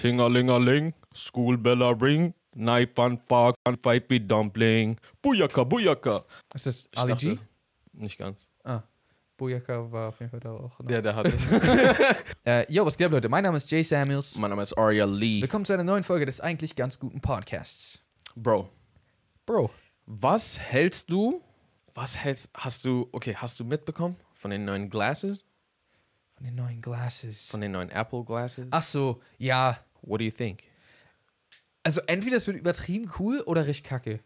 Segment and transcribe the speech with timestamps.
[0.00, 4.96] Tingalingaling, school bell a ring, knife and fork and with dumpling.
[5.22, 6.24] Bujaka, bujaka.
[6.54, 7.38] Ist das Ich Ali dachte- G?
[7.92, 8.48] Nicht ganz.
[8.64, 8.80] Ah.
[9.36, 10.78] Bojaka war auf jeden Fall da auch.
[10.78, 10.90] noch.
[10.90, 11.46] Ja, der hat es.
[12.46, 13.28] Äh, yo, was geht ab, Leute?
[13.28, 14.38] Mein Name ist Jay Samuels.
[14.38, 15.42] mein Name ist Arya Lee.
[15.42, 18.00] Willkommen zu einer neuen Folge des eigentlich ganz guten Podcasts.
[18.34, 18.70] Bro,
[19.44, 19.70] Bro.
[20.06, 21.42] was hältst du?
[21.92, 23.06] Was hältst hast du?
[23.12, 25.44] Okay, hast du mitbekommen von den neuen Glasses?
[26.36, 27.48] Von den neuen Glasses.
[27.50, 28.66] Von den neuen Apple Glasses?
[28.70, 29.78] Ach so, ja.
[30.02, 30.62] What do you think?
[31.82, 34.20] Also entweder es wird übertrieben cool oder richtig kacke.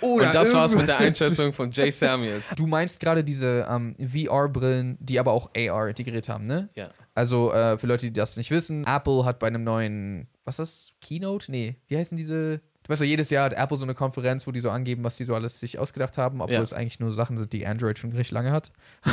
[0.00, 2.50] oder Und das war's mit der Einschätzung von Jay Samuels.
[2.56, 6.68] Du meinst gerade diese ähm, VR-Brillen, die aber auch AR integriert haben, ne?
[6.74, 6.90] Ja.
[7.14, 10.92] Also äh, für Leute, die das nicht wissen, Apple hat bei einem neuen, was ist
[10.92, 10.92] das?
[11.00, 11.50] Keynote?
[11.50, 12.58] Nee, wie heißen diese?
[12.84, 15.16] Du weißt ja, jedes Jahr hat Apple so eine Konferenz, wo die so angeben, was
[15.16, 16.62] die so alles sich ausgedacht haben, obwohl Ja.
[16.62, 18.70] es eigentlich nur Sachen sind, die Android schon richtig lange hat.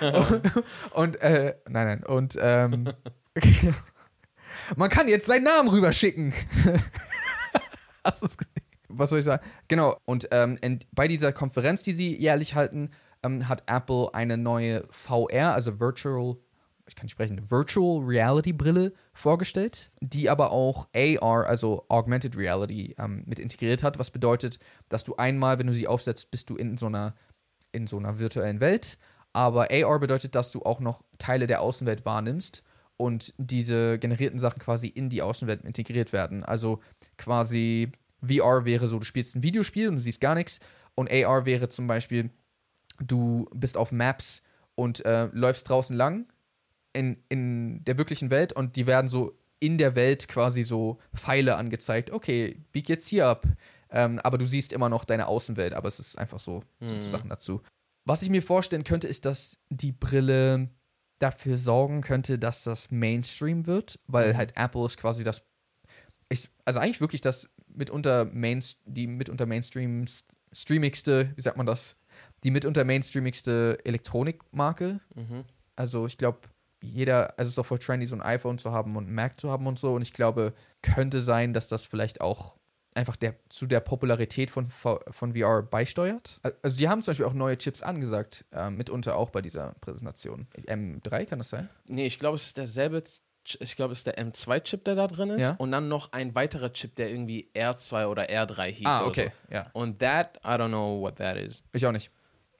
[0.94, 2.92] und, äh, nein, nein, und, ähm,
[4.76, 6.32] man kann jetzt seinen Namen rüberschicken.
[8.04, 8.54] Hast du es gesehen?
[8.88, 9.44] Was soll ich sagen?
[9.68, 12.90] Genau, und ähm, in, bei dieser Konferenz, die sie jährlich halten,
[13.22, 16.36] ähm, hat Apple eine neue VR, also Virtual,
[16.86, 22.96] ich kann nicht sprechen, Virtual Reality Brille vorgestellt, die aber auch AR, also Augmented Reality,
[22.98, 26.56] ähm, mit integriert hat, was bedeutet, dass du einmal, wenn du sie aufsetzt, bist du
[26.56, 27.14] in so einer,
[27.70, 28.98] in so einer virtuellen Welt,
[29.32, 32.62] aber AR bedeutet, dass du auch noch Teile der Außenwelt wahrnimmst
[32.96, 36.44] und diese generierten Sachen quasi in die Außenwelt integriert werden.
[36.44, 36.80] Also
[37.16, 37.92] quasi
[38.22, 40.60] VR wäre so, du spielst ein Videospiel und du siehst gar nichts
[40.94, 42.30] und AR wäre zum Beispiel,
[43.00, 44.42] du bist auf Maps
[44.74, 46.26] und äh, läufst draußen lang
[46.92, 51.56] in, in der wirklichen Welt und die werden so in der Welt quasi so Pfeile
[51.56, 52.10] angezeigt.
[52.10, 53.46] Okay, bieg jetzt hier ab.
[53.92, 57.02] Ähm, aber du siehst immer noch deine Außenwelt, aber es ist einfach so, so Mhm.
[57.02, 57.60] Sachen dazu.
[58.04, 60.70] Was ich mir vorstellen könnte, ist, dass die Brille
[61.18, 64.36] dafür sorgen könnte, dass das Mainstream wird, weil Mhm.
[64.38, 65.42] halt Apple ist quasi das,
[66.28, 70.06] ist, also eigentlich wirklich das mitunter Main, die mitunter Mainstream
[70.52, 71.96] streamigste, wie sagt man das,
[72.42, 75.00] die mitunter mainstreamigste Elektronikmarke.
[75.14, 75.44] Mhm.
[75.76, 76.40] Also ich glaube,
[76.82, 79.38] jeder, also es ist auch voll trendy, so ein iPhone zu haben und einen Mac
[79.38, 79.94] zu haben und so.
[79.94, 82.56] Und ich glaube, könnte sein, dass das vielleicht auch
[82.94, 86.40] einfach der, zu der Popularität von, von VR beisteuert.
[86.42, 89.74] Al- Also die haben zum Beispiel auch neue Chips angesagt, äh, mitunter auch bei dieser
[89.80, 90.48] Präsentation.
[90.56, 91.68] M3 kann das sein?
[91.86, 92.98] Nee, ich glaube, es ist derselbe.
[92.98, 95.42] Ch- Ich glaube, es ist der M2-Chip, der da drin ist.
[95.42, 95.54] Ja.
[95.56, 98.86] Und dann noch ein weiterer Chip, der irgendwie R2 oder R3 hieß.
[98.86, 99.64] ah, okay, ja.
[99.72, 99.78] So.
[99.80, 101.62] Und that, I don't know what that is.
[101.72, 102.10] Ich auch nicht.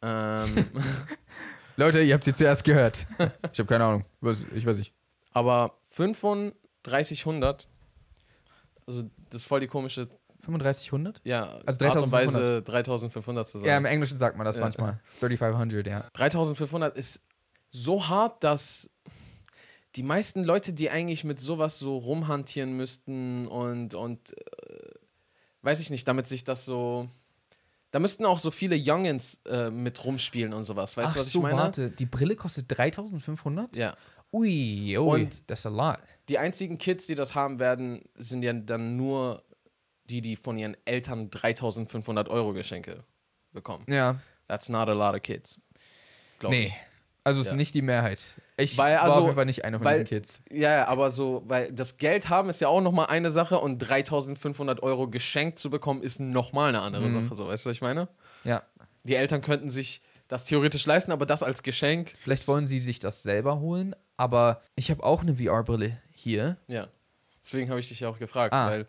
[0.01, 0.67] Ähm,
[1.77, 3.07] Leute, ihr habt sie zuerst gehört.
[3.53, 4.05] ich habe keine Ahnung.
[4.55, 4.95] Ich weiß nicht.
[5.33, 7.69] aber 3500,
[8.87, 10.07] also das ist voll die komische,
[10.43, 11.21] 3500?
[11.25, 12.13] ja, Also Art und 3500.
[12.13, 13.69] Weise 3500 zu sagen.
[13.69, 14.63] Ja, im Englischen sagt man das Ja.
[14.63, 15.01] manchmal.
[15.21, 16.05] 3500, ja.
[16.15, 17.23] 3500 ist
[17.71, 18.91] so hart, dass
[19.97, 24.91] die meisten Leute, die eigentlich mit sowas so rumhantieren müssten und, und äh,
[25.63, 27.09] weiß ich nicht, damit sich das so.
[27.93, 30.97] Da müssten auch so viele Youngins äh, mit rumspielen und sowas.
[30.97, 31.57] Weißt Ach du, was so, ich meine?
[31.57, 31.91] warte.
[31.91, 33.77] Die Brille kostet 3500?
[33.77, 33.97] Ja.
[34.33, 35.23] Ui, ui.
[35.23, 35.99] Und- das ist a lot.
[36.29, 39.43] Die einzigen Kids, die das haben werden, sind ja dann nur
[40.11, 43.05] die, die von ihren Eltern 3500 Euro Geschenke
[43.53, 43.85] bekommen.
[43.89, 44.17] Ja.
[44.49, 45.61] That's not a lot of kids.
[46.39, 46.65] Glaub Nee.
[46.65, 46.75] ich.
[47.23, 47.57] Also es ist Ja.
[47.57, 48.21] nicht die Mehrheit.
[48.57, 50.43] Ich Weil, war also, auf jeden Fall nicht einer von weil- diesen Kids.
[50.51, 53.79] Ja, ja, aber so, weil das Geld haben ist ja auch nochmal eine Sache und
[53.79, 57.13] 3500 Euro geschenkt zu bekommen ist nochmal eine andere Mhm.
[57.27, 57.35] Sache.
[57.35, 58.09] So, weißt du, was ich meine?
[58.45, 58.63] Ja.
[59.05, 62.13] Die Eltern könnten sich das theoretisch leisten, aber das als Geschenk.
[62.23, 66.57] Vielleicht wollen sie sich das selber holen, aber ich habe auch eine VR-Brille hier.
[66.69, 66.89] Ja.
[67.43, 68.71] Deswegen habe ich dich ja auch gefragt, Ah.
[68.71, 68.87] weil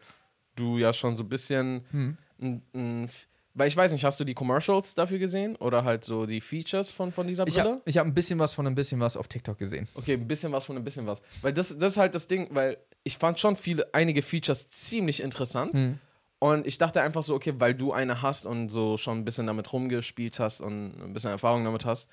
[0.55, 1.85] du ja schon so ein bisschen.
[1.91, 3.07] Hm.
[3.53, 5.55] weil ich weiß nicht, hast du die Commercials dafür gesehen?
[5.57, 7.69] Oder halt so die Features von, von dieser Ich Brille?
[7.71, 9.87] habe ich hab ein bisschen was von ein bisschen was auf TikTok gesehen.
[9.95, 11.21] Okay, ein bisschen was von ein bisschen was.
[11.41, 15.21] Weil das, das ist halt das Ding, weil ich fand schon viele, einige Features ziemlich
[15.21, 15.77] interessant.
[15.77, 15.99] Hm.
[16.39, 19.45] Und ich dachte einfach so, okay, weil du eine hast und so schon ein bisschen
[19.45, 22.09] damit rumgespielt hast und ein bisschen Erfahrung damit hast,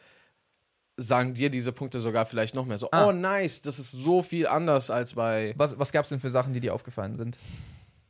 [0.98, 3.06] sagen dir diese Punkte sogar vielleicht noch mehr so, Ah.
[3.06, 6.28] oh nice, das ist so viel anders als bei, Was, was gab es denn für
[6.30, 7.38] Sachen, die dir aufgefallen sind?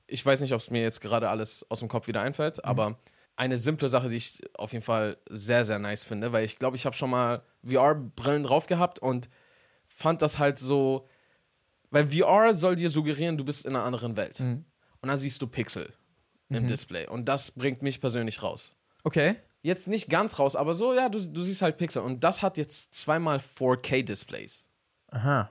[0.09, 2.99] Ich weiß nicht, ob es mir jetzt gerade alles aus dem Kopf wieder einfällt, aber
[3.37, 6.77] eine simple Sache, die ich auf jeden Fall sehr, sehr nice finde, weil ich glaube,
[6.77, 9.29] ich habe schon mal VR-Brillen drauf gehabt und
[9.87, 11.09] fand das halt so,
[11.91, 14.41] weil VR soll dir suggerieren, du bist in einer anderen Welt.
[14.41, 14.65] Mhm.
[15.01, 15.93] Und dann siehst du Pixel
[16.49, 17.07] im Display.
[17.07, 18.75] Und das bringt mich persönlich raus.
[19.05, 19.37] Okay.
[19.63, 22.03] Jetzt nicht ganz raus, aber so, ja, du, du siehst halt Pixel.
[22.03, 24.69] Und das hat jetzt zweimal 4K-Displays.
[25.11, 25.51] Aha.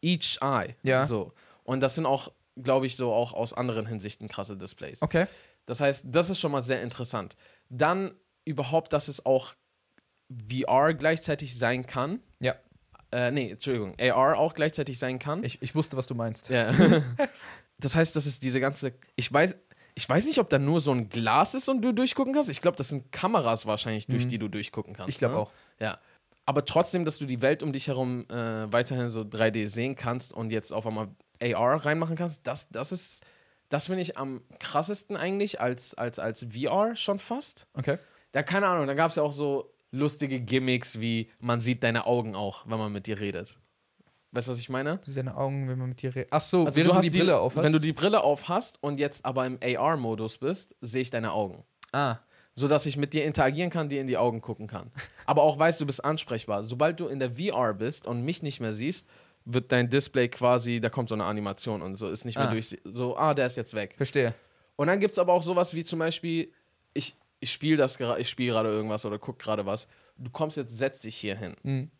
[0.00, 0.76] Each eye.
[0.82, 1.06] Ja.
[1.06, 1.32] So.
[1.64, 5.02] Und das sind auch, glaube ich, so auch aus anderen Hinsichten krasse Displays.
[5.02, 5.26] Okay.
[5.66, 7.36] Das heißt, das ist schon mal sehr interessant.
[7.68, 8.14] Dann
[8.44, 9.54] überhaupt, dass es auch
[10.30, 12.20] VR gleichzeitig sein kann.
[12.40, 12.54] Ja.
[13.12, 15.44] äh, nee, Entschuldigung, AR auch gleichzeitig sein kann.
[15.44, 16.48] Ich, ich wusste, was du meinst.
[16.50, 16.72] Ja.
[17.78, 18.94] das heißt, das ist diese ganze.
[19.16, 19.56] Ich weiß,
[19.94, 22.50] ich weiß nicht, ob da nur so ein Glas ist und du durchgucken kannst.
[22.50, 25.10] Ich glaube, das sind Kameras wahrscheinlich, durch die du durchgucken kannst.
[25.10, 25.40] Ich glaube ne?
[25.40, 25.52] auch.
[25.80, 25.98] Ja.
[26.46, 30.32] Aber trotzdem, dass du die Welt um dich herum äh, weiterhin so 3D sehen kannst
[30.32, 31.08] und jetzt auf einmal
[31.44, 33.22] AR reinmachen kannst, das, das ist,
[33.68, 37.66] das finde ich am krassesten eigentlich als, als, als VR schon fast.
[37.74, 37.98] Okay.
[38.32, 42.06] Da, keine Ahnung, da gab es ja auch so lustige Gimmicks wie man sieht deine
[42.06, 43.58] Augen auch, wenn man mit dir redet.
[44.32, 44.98] Weißt du, was ich meine?
[45.06, 46.30] Deine Augen, wenn man mit dir redet.
[46.32, 47.62] Ach so, Also während du die Brille auf hast.
[47.62, 51.32] Wenn du die Brille auf hast und jetzt aber im AR-Modus bist, sehe ich deine
[51.32, 51.64] Augen.
[51.92, 52.16] ah,
[52.56, 54.90] Sodass ich mit dir interagieren kann, dir in die Augen gucken kann.
[55.26, 56.62] Aber auch weißt, du bist ansprechbar.
[56.64, 59.08] Sobald du in der VR bist und mich nicht mehr siehst,
[59.44, 62.52] wird dein Display quasi, da kommt so eine Animation und so, ist nicht mehr Ah.
[62.52, 62.76] durch.
[62.84, 63.94] So, ah, der ist jetzt weg.
[63.96, 64.34] verstehe.
[64.76, 66.50] Und dann gibt es aber auch sowas wie zum Beispiel,
[66.94, 69.88] ich, ich spiele das gerade, ich spiele gerade irgendwas oder guck gerade was.
[70.16, 71.54] Du kommst jetzt, setz dich hier hin.
[71.62, 71.90] Mhm.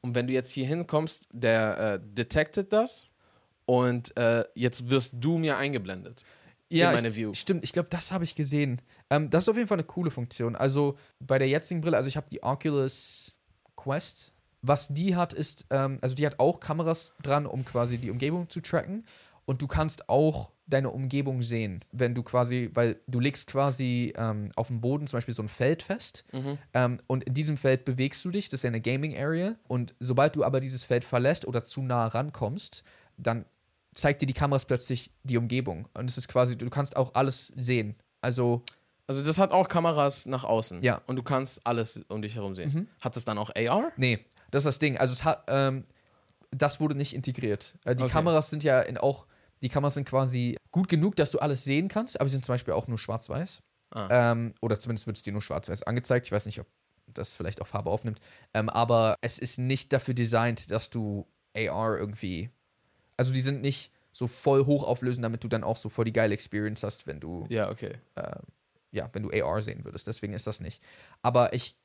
[0.00, 3.08] Und wenn du jetzt hier hinkommst, der äh, detected das
[3.66, 6.24] und äh, jetzt wirst du mir eingeblendet.
[6.70, 7.34] Ja, in meine ich, View.
[7.34, 7.64] stimmt.
[7.64, 8.80] Ich glaube, das habe ich gesehen.
[9.10, 10.56] Ähm, das ist auf jeden Fall eine coole Funktion.
[10.56, 13.34] Also bei der jetzigen Brille, also ich habe die Oculus
[13.76, 14.32] Quest.
[14.62, 18.48] Was die hat, ist, ähm, also die hat auch Kameras dran, um quasi die Umgebung
[18.50, 19.04] zu tracken.
[19.46, 24.50] Und du kannst auch deine Umgebung sehen, wenn du quasi, weil du legst quasi ähm,
[24.54, 26.24] auf dem Boden zum Beispiel so ein Feld fest.
[26.74, 29.56] Ähm, und in diesem Feld bewegst du dich, das ist ja eine Gaming Area.
[29.66, 32.84] Und sobald du aber dieses Feld verlässt oder zu nah rankommst,
[33.16, 33.44] dann
[33.94, 35.88] zeigt dir die Kameras plötzlich die Umgebung.
[35.94, 37.96] Und es ist quasi, du kannst auch alles sehen.
[38.20, 38.62] Also,
[39.08, 40.82] Also das hat auch Kameras nach außen.
[40.82, 40.96] Ja.
[40.96, 41.02] Mhm.
[41.06, 42.88] Und du kannst alles um dich herum sehen.
[43.00, 43.90] Hat es dann auch AR?
[43.96, 44.96] nee, das ist das Ding.
[44.98, 45.84] Also, es hat, ähm,
[46.50, 47.76] das wurde nicht integriert.
[47.84, 48.12] Äh, die Okay.
[48.12, 49.26] Kameras sind ja in auch,
[49.62, 52.54] die Kameras sind quasi gut genug, dass du alles sehen kannst, aber sie sind zum
[52.54, 53.62] Beispiel auch nur schwarz-weiß.
[53.92, 54.32] Ah.
[54.32, 56.26] Ähm, oder zumindest wird es dir nur schwarz-weiß angezeigt.
[56.26, 56.66] Ich weiß nicht, ob
[57.06, 58.20] das vielleicht auch Farbe aufnimmt.
[58.54, 61.26] Ähm, aber es ist nicht dafür designt, dass du
[61.56, 62.50] AR irgendwie.
[63.16, 66.34] Also die sind nicht so voll hochauflösend, damit du dann auch so voll die geile
[66.34, 67.98] Experience hast, wenn du Ja, okay.
[68.92, 70.06] ja, wenn du AR sehen würdest.
[70.06, 70.82] Deswegen ist das nicht.
[71.22, 71.76] Aber ich,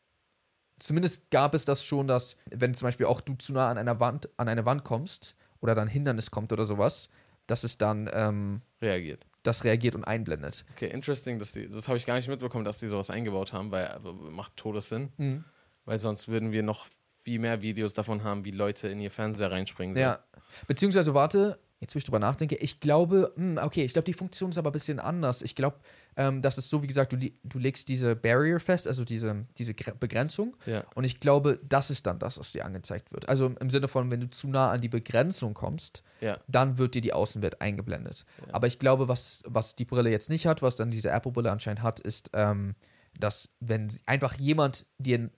[0.79, 3.99] zumindest gab es das schon, dass, wenn zum Beispiel auch du zu nah an einer
[3.99, 7.09] Wand, an eine Wand kommst oder dann ein Hindernis kommt oder sowas,
[7.47, 9.25] dass es dann ähm, Reagiert.
[9.43, 10.65] das reagiert und einblendet.
[10.71, 13.71] Okay, interesting, dass die, das habe ich gar nicht mitbekommen, dass die sowas eingebaut haben,
[13.71, 15.11] weil äh, macht Todessinn.
[15.17, 15.45] Mhm.
[15.85, 16.87] Weil sonst würden wir noch
[17.21, 19.95] viel mehr Videos davon haben, wie Leute in ihr Fernseher reinspringen.
[19.97, 20.19] Ja.
[20.67, 24.49] Beziehungsweise, warte, jetzt wo ich drüber nachdenke, ich glaube, hm, okay, ich glaube, die Funktion
[24.49, 25.41] ist aber ein bisschen anders.
[25.41, 25.77] Ich glaube,
[26.17, 29.73] ähm, das ist so, wie gesagt, du, du legst diese Barrier fest, also diese, diese
[29.73, 30.55] Gre- Begrenzung.
[30.65, 30.85] Ja.
[30.95, 33.27] Und ich glaube, das ist dann das, was dir angezeigt wird.
[33.27, 36.39] Also im Sinne von, wenn du zu nah an die Begrenzung kommst, Ja.
[36.47, 38.25] dann wird dir die Außenwelt eingeblendet.
[38.53, 41.83] Aber ich glaube, was, was die Brille jetzt nicht hat, was dann diese Apple-Brille anscheinend
[41.83, 42.75] hat, ist, ähm,
[43.19, 45.29] dass wenn einfach jemand dir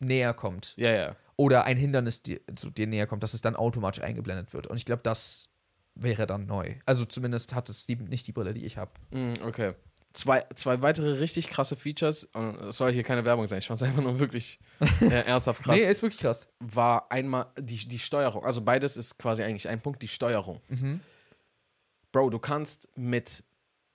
[0.00, 1.16] näher kommt Ja, ja.
[1.36, 4.66] oder ein Hindernis dir, zu dir näher kommt, dass es dann automatisch eingeblendet wird.
[4.66, 5.48] Und ich glaube, das
[5.94, 6.74] wäre dann neu.
[6.86, 8.92] Also zumindest hat es die, nicht die Brille, die ich habe.
[9.10, 9.74] Mm, okay.
[10.12, 13.80] Zwei, zwei weitere richtig krasse Features, äh, es soll hier keine Werbung sein, ich fand
[13.80, 14.58] es einfach nur wirklich
[15.00, 15.76] äh, ernsthaft krass.
[15.76, 16.48] Nee, ist wirklich krass.
[16.60, 18.44] war einmal die, die Steuerung.
[18.44, 20.60] Also beides ist quasi eigentlich ein Punkt, die Steuerung.
[22.12, 23.42] Bro, du kannst mit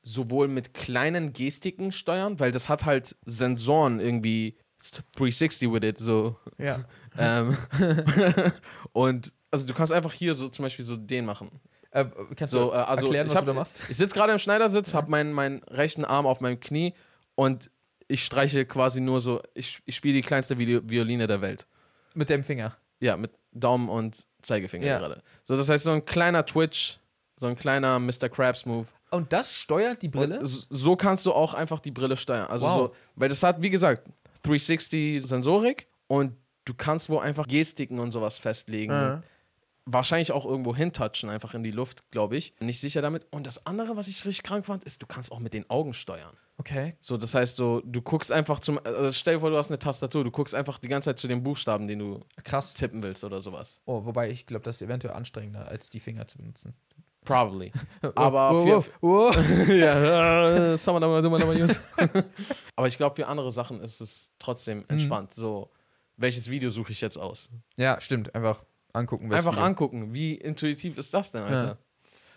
[0.01, 5.97] sowohl mit kleinen Gestiken steuern, weil das hat halt Sensoren irgendwie it's 360 with it,
[5.97, 6.37] so.
[6.57, 6.83] Ja.
[7.17, 7.57] ähm,
[8.93, 11.59] und also du kannst einfach hier so zum Beispiel so den machen.
[12.01, 13.81] Äh, kannst So, du äh, also erklären, ich was hab- du da machst?
[13.89, 16.93] Ich sitze gerade im Schneidersitz, habe meinen, meinen rechten Arm auf meinem Knie
[17.35, 17.69] und
[18.07, 21.67] ich streiche quasi nur so, ich, ich spiele die kleinste Video Violine der Welt.
[22.13, 22.75] Mit dem Finger.
[22.99, 24.97] Ja, mit Daumen und Zeigefinger Ja.
[24.99, 25.21] gerade.
[25.43, 26.99] So, das heißt, so ein kleiner Twitch,
[27.35, 28.29] so ein kleiner Mr.
[28.29, 28.87] Krabs-Move.
[29.11, 30.43] Und das steuert die Brille?
[30.45, 32.47] So so kannst du auch einfach die Brille steuern.
[32.47, 32.75] Also Wow.
[32.75, 34.03] so, weil das hat, wie gesagt,
[34.43, 36.33] 360 Sensorik und
[36.65, 38.91] du kannst wo einfach Gestiken und sowas festlegen.
[38.91, 39.21] Ja.
[39.89, 42.53] Wahrscheinlich auch irgendwo hintouchen, einfach in die Luft, glaube ich.
[42.59, 43.25] Nicht sicher damit.
[43.31, 45.93] Und das andere, was ich richtig krank fand, ist, du kannst auch mit den Augen
[45.93, 46.35] steuern.
[46.57, 46.95] Okay.
[46.99, 49.79] So, das heißt so, du guckst einfach zum, also stell dir vor, du hast eine
[49.79, 52.73] Tastatur, du guckst einfach die ganze Zeit zu den Buchstaben, den du Krass.
[52.73, 53.79] tippen willst oder sowas.
[53.85, 56.75] Oh, wobei ich glaube, das ist eventuell anstrengender, als die Finger zu benutzen.
[57.23, 57.71] Probably.
[58.15, 58.49] Aber.
[62.75, 64.85] Aber ich glaube, für andere Sachen ist es trotzdem Mhm.
[64.87, 65.33] entspannt.
[65.33, 65.71] So,
[66.15, 67.49] welches Video suche ich jetzt aus?
[67.77, 68.33] Ja, stimmt.
[68.35, 68.63] Einfach
[68.97, 69.29] angucken.
[69.29, 70.13] welches Einfach angucken.
[70.13, 71.77] Wie intuitiv ist das denn, Alter?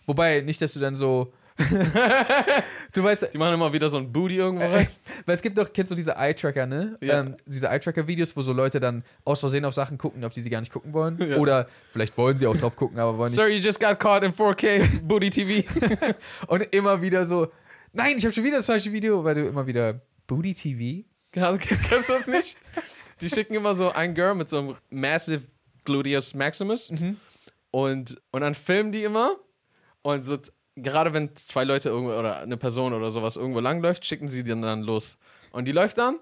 [0.07, 1.33] Wobei, nicht, dass du dann so.
[2.93, 4.89] du weißt, Die machen immer wieder so ein Booty irgendwo rein.
[5.27, 6.97] weil es gibt doch, kennst du diese Eye-Tracker, ne?
[7.03, 7.21] Ja.
[7.21, 10.49] Ähm, diese Eye-Tracker-Videos, wo so Leute dann aus Versehen auf Sachen gucken, auf die sie
[10.49, 11.19] gar nicht gucken wollen.
[11.31, 11.37] Ja.
[11.37, 13.39] Oder vielleicht wollen sie auch drauf gucken, aber wollen nicht.
[13.39, 15.69] Sir, you just got caught in 4K Booty TV.
[16.47, 17.49] Und immer wieder so,
[17.93, 21.07] nein, ich habe schon wieder das falsche Video, weil du immer wieder Booty TV.
[21.33, 22.57] Kennst du das nicht?
[23.21, 25.43] Die schicken immer so ein Girl mit so einem massive
[25.85, 26.91] Gluteus Maximus.
[26.91, 27.17] Mhm.
[27.71, 29.37] Und, und dann filmen die immer.
[30.03, 30.37] Und so,
[30.77, 34.63] gerade wenn zwei Leute irgendwo oder eine Person oder sowas irgendwo langläuft, schicken sie den
[34.63, 35.19] dann los.
[35.53, 36.19] Und die läuft dann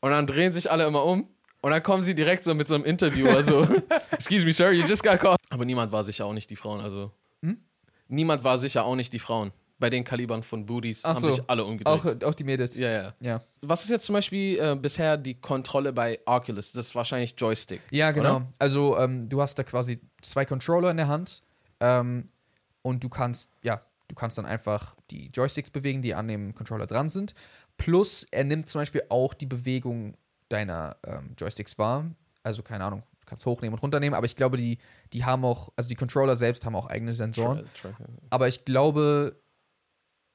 [0.00, 1.28] und dann drehen sich alle immer um.
[1.60, 3.62] Und dann kommen sie direkt so mit so einem Interviewer so,
[4.10, 5.38] excuse me, sir, you just got caught.
[5.48, 7.10] Aber niemand war sicher auch nicht die Frauen, also.
[7.42, 7.58] Hm?
[8.08, 9.52] Niemand war sicher auch nicht die Frauen.
[9.78, 11.30] Bei den Kalibern von Booties Ach haben so.
[11.32, 12.22] sich alle umgedreht.
[12.24, 12.78] Auch, auch die Mädels.
[12.78, 13.14] ja, ja.
[13.20, 13.40] Ja.
[13.60, 16.72] Was ist jetzt zum Beispiel äh, bisher die Kontrolle bei Oculus?
[16.72, 17.80] Das ist wahrscheinlich Joystick.
[17.90, 18.36] Ja, genau.
[18.36, 18.46] Oder?
[18.58, 21.42] Also ähm, du hast da quasi zwei Controller in der Hand
[21.80, 22.28] ähm,
[22.82, 26.86] und du kannst, ja, du kannst dann einfach die Joysticks bewegen, die an dem Controller
[26.86, 27.34] dran sind.
[27.76, 30.16] Plus er nimmt zum Beispiel auch die Bewegung
[30.50, 32.04] deiner ähm, Joysticks wahr.
[32.44, 34.78] Also keine Ahnung, du kannst hochnehmen und runternehmen, aber ich glaube, die,
[35.12, 37.60] die haben auch, also die Controller selbst haben auch eigene Sensoren.
[37.60, 38.04] Tra- Tracker.
[38.30, 39.40] Aber ich glaube,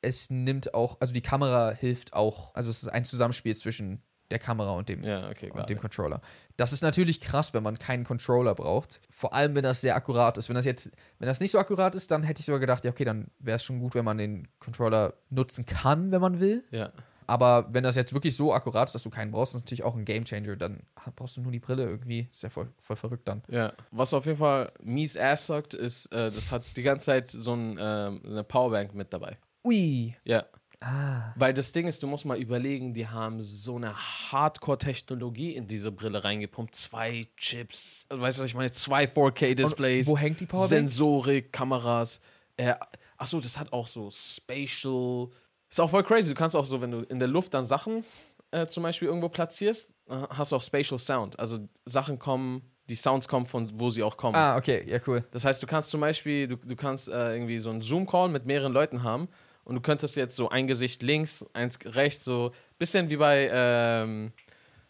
[0.02, 4.02] es nimmt auch, also die Kamera hilft auch, also es ist ein Zusammenspiel zwischen
[4.32, 5.80] der Kamera und dem, Ja, okay, und dem.
[5.80, 6.22] Controller.
[6.56, 9.02] Das ist natürlich krass, wenn man keinen Controller braucht.
[9.10, 10.50] Vor allem, wenn das sehr akkurat ist.
[10.50, 12.92] Wenn das jetzt, wenn das nicht so akkurat ist, dann hätte ich sogar gedacht, ja,
[12.92, 16.64] okay, dann wäre es schon gut, wenn man den Controller nutzen kann, wenn man will.
[16.70, 16.92] Ja.
[17.26, 19.96] Aber wenn das jetzt wirklich so akkurat ist, dass du keinen brauchst, ist natürlich auch
[19.96, 20.56] ein Gamechanger.
[20.56, 20.82] Dann
[21.16, 22.28] brauchst du nur die Brille irgendwie.
[22.32, 23.44] Ist ja voll, voll verrückt dann.
[23.48, 27.30] Ja, was auf jeden Fall mies ass sagt, ist, äh, das hat die ganze Zeit
[27.30, 29.38] so ein, ähm, eine Powerbank mit dabei.
[29.66, 30.16] Ui.
[30.24, 30.46] Ja.
[30.82, 31.34] Ah.
[31.36, 35.92] Weil das Ding ist, du musst mal überlegen, die haben so eine Hardcore-Technologie in diese
[35.92, 36.74] Brille reingepumpt.
[36.74, 38.72] Zwei Chips, weißt du, was ich meine?
[38.72, 40.08] Zwei 4K-Displays.
[40.08, 40.70] wo hängt die Powerbank?
[40.70, 42.22] Sensorik, Kameras.
[42.56, 42.76] Äh,
[43.18, 45.28] achso, das hat auch so Spatial.
[45.70, 46.30] Ist auch voll crazy.
[46.30, 48.06] Du kannst auch so, wenn du in der Luft dann Sachen
[48.52, 51.38] äh, zum Beispiel irgendwo platzierst, äh, hast du auch Spatial Sound.
[51.38, 54.36] Also Sachen kommen, die Sounds kommen von wo sie auch kommen.
[54.36, 55.26] Ah, okay, ja, cool.
[55.32, 58.46] Das heißt, du kannst zum Beispiel, du, du kannst äh, irgendwie so einen Zoom-Call mit
[58.46, 59.28] mehreren Leuten haben
[59.70, 64.32] und du könntest jetzt so ein Gesicht links, eins rechts, so bisschen wie bei ähm,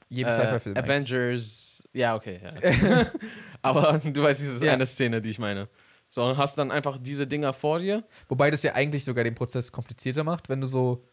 [0.08, 0.78] Jedem äh, eigentlich.
[0.78, 1.84] Avengers.
[1.94, 3.06] Ja, okay, ja.
[3.62, 4.74] Aber du weißt, diese Ja.
[4.74, 5.68] eine Szene, die ich meine.
[6.08, 8.04] So, und hast dann einfach diese Dinger vor dir.
[8.30, 11.04] Wobei das ja eigentlich sogar den Prozess komplizierter macht, wenn du so.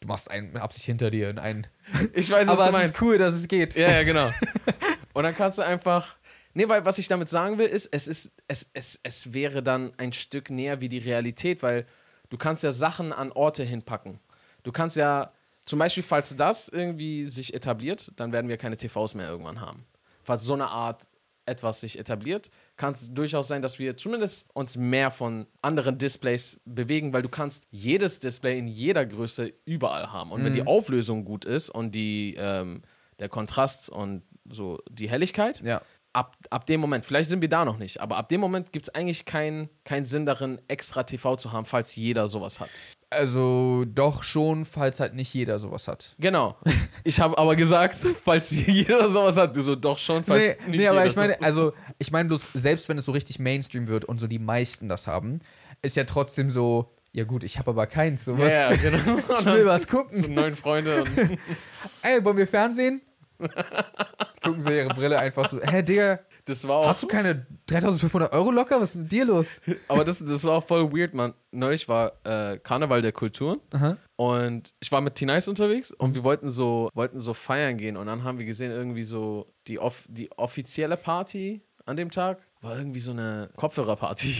[0.00, 1.66] Du machst einen mit Absicht hinter dir in einen.
[2.12, 2.94] Ich weiß, was Aber du es meinst.
[2.94, 3.74] ist cool, dass es geht.
[3.74, 4.30] Ja, ja, genau.
[5.14, 6.18] Und dann kannst du einfach.
[6.52, 9.92] Nee, weil was ich damit sagen will, ist, es ist, es, es, es wäre dann
[9.96, 11.86] ein Stück näher wie die Realität, weil
[12.34, 14.18] du kannst ja Sachen an Orte hinpacken.
[14.64, 15.30] Du kannst ja,
[15.66, 19.86] zum Beispiel, falls das irgendwie sich etabliert, dann werden wir keine TVs mehr irgendwann haben.
[20.24, 21.06] Falls so eine Art
[21.46, 26.60] etwas sich etabliert, kann es durchaus sein, dass wir zumindest uns mehr von anderen Displays
[26.64, 30.32] bewegen, weil du kannst jedes Display in jeder Größe überall haben.
[30.32, 32.82] Und wenn die Auflösung gut ist und die, ähm,
[33.20, 35.82] der Kontrast und so die Helligkeit, Ja.
[36.14, 38.88] Ab, ab dem Moment, vielleicht sind wir da noch nicht, aber ab dem Moment gibt
[38.88, 42.70] es eigentlich keinen keinen Sinn darin, extra TV zu haben, falls jeder sowas hat.
[43.10, 46.16] Also doch schon, falls halt nicht jeder sowas hat.
[46.18, 46.56] Genau.
[47.04, 50.80] Ich habe aber gesagt, falls jeder sowas hat, du so doch schon, falls Nee, nicht
[50.80, 51.44] nee aber jeder ich meine, so.
[51.44, 54.88] also ich meine bloß, selbst wenn es so richtig Mainstream wird und so die meisten
[54.88, 55.40] das haben,
[55.82, 58.24] ist ja trotzdem so, ja gut, ich habe aber keins.
[58.24, 59.18] So Ja, ja, genau.
[59.38, 60.20] Ich will was gucken.
[60.20, 61.02] So neun Freunde.
[61.02, 61.10] Und
[62.02, 63.02] Ey, wollen wir Fernsehen?
[63.38, 65.60] Jetzt gucken sie ihre Brille einfach so.
[65.60, 66.88] Hä, Digga, das war auch.
[66.88, 68.80] hast du keine 3500 Euro locker?
[68.80, 69.60] Was ist mit dir los?
[69.88, 71.34] Aber das, das war auch voll weird, man.
[71.50, 73.96] Neulich war äh, Karneval der Kulturen Aha.
[74.16, 78.06] und ich war mit T-Nice unterwegs und wir wollten so, wollten so feiern gehen und
[78.06, 82.76] dann haben wir gesehen, irgendwie so die, off die offizielle Party an dem Tag war
[82.76, 84.34] irgendwie so eine Kopfhörerparty.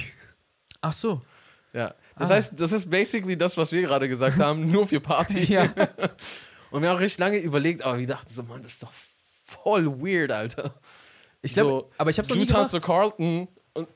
[0.81, 1.23] Ach so.
[1.73, 1.95] Ja.
[2.17, 5.45] Das heißt, das ist basically das, was wir gerade gesagt haben, nur für Party.
[5.53, 5.69] Ja.
[6.75, 8.91] Und wir haben auch richtig lange überlegt, aber wir dachten so, Mann, das ist doch
[9.45, 10.75] voll weird, Alter.
[11.41, 13.87] Ich glaube, so, aber ich hab's noch Du nie tanzt so Carlton und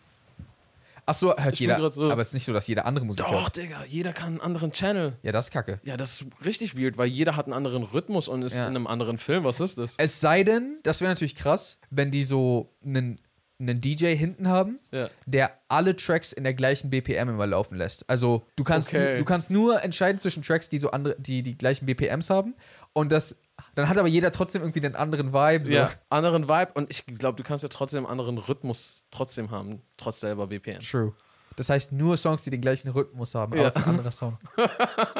[1.04, 1.90] Ach so, hört Ich jeder.
[1.90, 3.56] so- Aber es ist nicht so, dass jeder andere Musik doch, hört.
[3.56, 5.16] Digga, jeder kann einen anderen Channel.
[5.22, 5.80] Ja, das ist kacke.
[5.82, 8.62] Ja, das ist richtig weird, weil jeder hat einen anderen Rhythmus und ist Ja.
[8.68, 9.42] in einem anderen Film.
[9.42, 9.94] Was ist das?
[9.98, 13.20] Es sei denn, das wäre natürlich krass, wenn die so einen,
[13.60, 15.08] einen DJ hinten haben, Ja.
[15.26, 18.08] der alle Tracks in der gleichen BPM immer laufen lässt.
[18.08, 19.18] Also du kannst, Okay.
[19.18, 22.54] du kannst nur entscheiden zwischen Tracks, die so andere, die die gleichen BPMs haben
[22.92, 23.36] und das,
[23.74, 25.66] dann hat aber jeder trotzdem irgendwie einen anderen Vibe.
[25.66, 25.72] So.
[25.72, 29.82] Ja, anderen Vibe und ich glaube, du kannst ja trotzdem einen anderen Rhythmus trotzdem haben,
[29.96, 30.78] trotz selber BPM.
[30.78, 31.12] True.
[31.56, 33.66] Das heißt nur Songs, die den gleichen Rhythmus haben, aber Ja.
[33.68, 34.38] es ist ein anderer Song.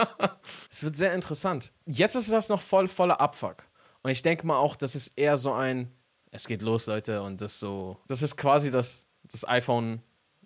[0.70, 1.72] Es wird sehr interessant.
[1.86, 3.64] Jetzt ist das noch voll voller Abfuck.
[4.02, 5.90] Und ich denke mal auch, das ist eher so ein,
[6.38, 10.00] es geht los, Leute, und das so, das ist quasi das, das iPhone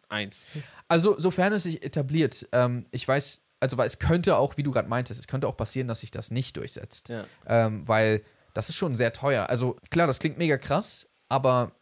[0.08, 0.48] 1.
[0.88, 4.70] Also, sofern es sich etabliert, ähm, ich weiß, also weil es könnte auch, wie du
[4.70, 7.08] gerade meintest, es könnte auch passieren, dass sich das nicht durchsetzt.
[7.10, 7.24] Ja.
[7.46, 8.22] Ähm, weil
[8.54, 9.48] das ist schon sehr teuer.
[9.48, 11.72] Also klar, das klingt mega krass, aber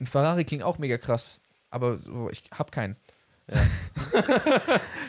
[0.00, 1.40] ein Ferrari klingt auch mega krass.
[1.70, 2.96] Aber so, ich hab keinen.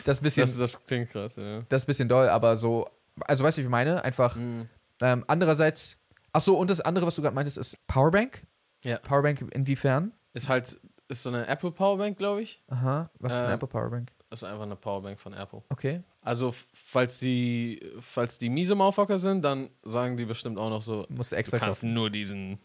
[0.04, 1.58] das ist ein bisschen, Das, das, das klingt krass, ja.
[1.58, 2.88] ist ein bisschen doll, aber so,
[3.20, 4.02] also weißt du, wie ich meine?
[4.04, 4.68] Einfach, Mhm.
[5.02, 5.98] ähm, andererseits,
[6.36, 8.46] ach so, und das andere, was du gerade meintest, ist Powerbank.
[8.84, 8.98] Ja.
[8.98, 10.12] Powerbank inwiefern?
[10.34, 10.78] Ist halt,
[11.08, 12.62] ist so eine Apple Powerbank, glaube ich.
[12.68, 13.10] Aha.
[13.18, 14.12] Was ist eine Ähm, Apple Powerbank?
[14.30, 15.62] Ist einfach eine Powerbank von Apple.
[15.70, 16.02] Okay.
[16.20, 21.06] Also, falls die, falls die miese Motherfucker sind, dann sagen die bestimmt auch noch so,
[21.08, 21.94] Musst du du extra kannst kaufen.
[21.94, 22.58] nur diesen.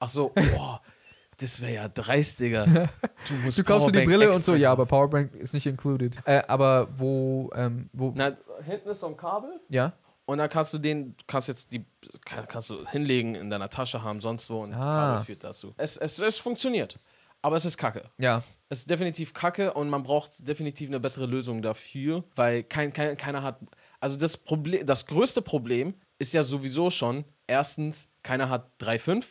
[0.00, 0.80] Ach so, boah,
[1.38, 2.64] das wäre ja dreist, Digga.
[3.28, 4.84] Du musst Du kaufst dir die Brille und so, ja, aber.
[4.86, 6.18] Powerbank ist nicht included.
[6.24, 9.92] Äh, aber wo, ähm, wo, Na, hinten ist so ein Kabel ja?
[10.26, 11.84] Und dann kannst du den, kannst jetzt die,
[12.24, 15.12] kann, kannst du hinlegen, in deiner Tasche haben, sonst wo und Ah.
[15.14, 15.74] Kabel führt dazu.
[15.76, 16.98] Es, es, es funktioniert,
[17.42, 18.02] aber es ist kacke.
[18.18, 18.42] Ja.
[18.68, 23.16] Es ist definitiv kacke und man braucht definitiv eine bessere Lösung dafür, weil kein, kein,
[23.16, 23.58] keiner hat.
[24.00, 29.24] Also das Problem, das größte Problem ist ja sowieso schon, erstens, keiner hat 3,5.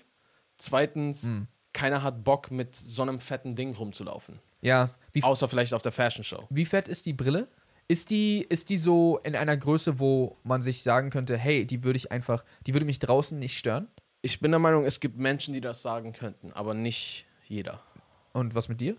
[0.58, 1.48] Zweitens, Hm.
[1.74, 4.40] keiner hat Bock, mit so einem fetten Ding rumzulaufen.
[4.62, 4.90] Ja.
[5.14, 6.46] Wie, Außer vielleicht auf der Fashion Show.
[6.50, 7.48] wie fett ist die Brille?
[7.88, 11.84] Ist die, ist die so in einer Größe, wo man sich sagen könnte, hey, die
[11.84, 13.88] würde ich einfach, die würde mich draußen nicht stören?
[14.22, 17.82] Ich bin der Meinung, es gibt Menschen, die das sagen könnten, aber nicht jeder.
[18.34, 18.96] Und was mit dir?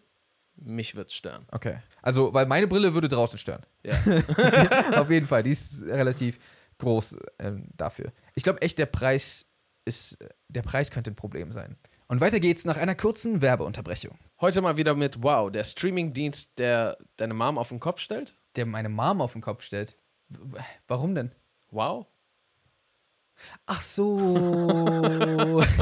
[0.56, 1.46] Mich wird's stören.
[1.50, 1.78] Okay.
[2.02, 3.64] Also, weil meine Brille würde draußen stören.
[3.82, 3.94] Ja.
[5.00, 6.38] Auf jeden Fall, die ist relativ
[6.78, 8.12] groß ähm, dafür.
[8.34, 9.46] Ich glaube echt, der Preis
[9.84, 11.76] ist, der Preis könnte ein Problem sein.
[12.08, 16.98] Und weiter geht's nach einer kurzen Werbeunterbrechung, Heute mal wieder mit Wow, der Streaming-Dienst, der
[17.16, 18.36] deine Mom auf den Kopf stellt.
[18.56, 19.96] Der meine Mom auf den Kopf stellt.
[20.86, 21.32] Warum denn?
[21.70, 22.06] Wow.
[23.66, 25.64] Ach so.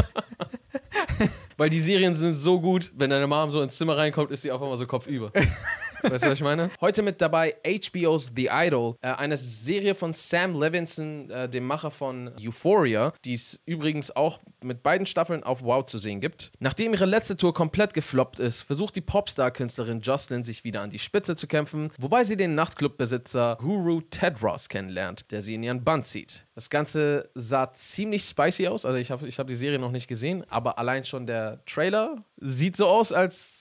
[1.56, 4.52] Weil die Serien sind so gut, wenn deine Mom so ins Zimmer reinkommt, ist sie
[4.52, 5.32] auf einmal so kopfüber.
[6.02, 6.70] weißt du, was ich meine?
[6.80, 11.90] Heute mit dabei HBO's The Idol, äh, eine Serie von Sam Levinson, äh, dem Macher
[11.90, 16.52] von Euphoria, die es übrigens auch mit beiden Staffeln auf Wow zu sehen gibt.
[16.58, 20.98] Nachdem ihre letzte Tour komplett gefloppt ist, versucht die Popstar-Künstlerin Jocelyn sich wieder an die
[20.98, 25.84] Spitze zu kämpfen, wobei sie den Nachtclubbesitzer Guru Ted Ross kennenlernt, der sie in ihren
[25.84, 26.46] Band zieht.
[26.54, 30.08] Das Ganze sah ziemlich spicy aus, also ich habe ich hab die Serie noch nicht
[30.08, 33.59] gesehen, aber allein schon der Trailer sieht so aus, als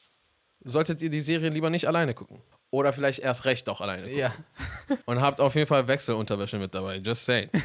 [0.64, 2.42] solltet ihr die Serie lieber nicht alleine gucken.
[2.72, 4.18] Oder vielleicht erst recht doch alleine gucken.
[4.20, 4.34] ja.
[5.06, 6.98] Und habt auf jeden Fall Wechselunterwäsche mit dabei.
[6.98, 7.50] Just saying.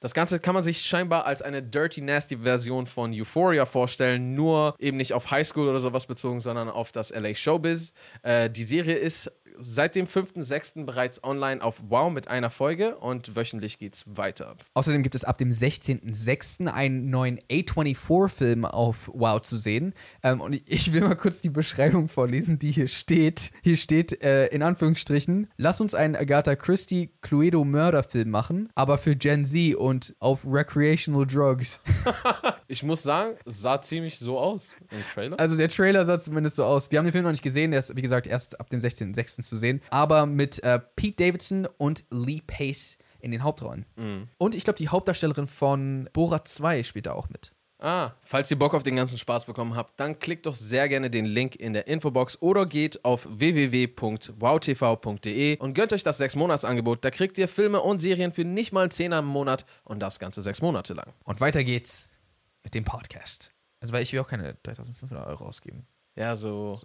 [0.00, 4.74] Das Ganze kann man sich scheinbar als eine Dirty Nasty Version von Euphoria vorstellen, nur
[4.78, 7.92] eben nicht auf Highschool oder sowas bezogen, sondern auf das LA Showbiz.
[8.22, 9.30] Äh, die Serie ist
[9.64, 10.84] seit dem 5.6.
[10.84, 14.56] bereits online auf Wow mit einer Folge und wöchentlich geht's weiter.
[14.74, 16.66] Außerdem gibt es ab dem 16.06.
[16.66, 19.94] einen neuen A24-Film auf Wow zu sehen.
[20.22, 23.52] Ähm, und ich- will mal kurz die Beschreibung vorlesen, die hier steht.
[23.62, 29.44] Hier steht äh, in Anführungsstrichen: Lass uns einen Agatha Christie Cluedo-Mörderfilm machen, aber für Gen
[29.44, 31.80] Z und auf recreational drugs.
[32.68, 35.38] Ich muss sagen, es sah ziemlich so aus im Trailer.
[35.38, 36.90] Also der Trailer sah zumindest so aus.
[36.90, 39.51] Wir haben den Film noch nicht gesehen, der ist, wie gesagt, erst ab dem 16.06.
[39.52, 39.82] zu sehen.
[39.90, 43.84] Aber mit äh, Pete Davidson und Lee Pace in den Hauptrollen.
[44.38, 47.52] Und ich glaube, die Hauptdarstellerin von Borat 2 spielt da auch mit.
[47.78, 51.10] Ah, falls ihr Bock auf den ganzen Spaß bekommen habt, dann klickt doch sehr gerne
[51.10, 54.38] den Link in der Infobox oder geht auf www.wowtv.de
[55.58, 57.04] und gönnt euch das 6-Monats-Angebot.
[57.04, 60.40] Da kriegt ihr Filme und Serien für nicht mal 10 im Monat und das Ganze
[60.42, 61.12] 6 Monate lang.
[61.24, 62.08] Und weiter geht's
[62.62, 63.52] mit dem Podcast.
[63.80, 65.84] Also, weil ich will auch keine 3500 Euro ausgeben.
[66.14, 66.78] Ja, so,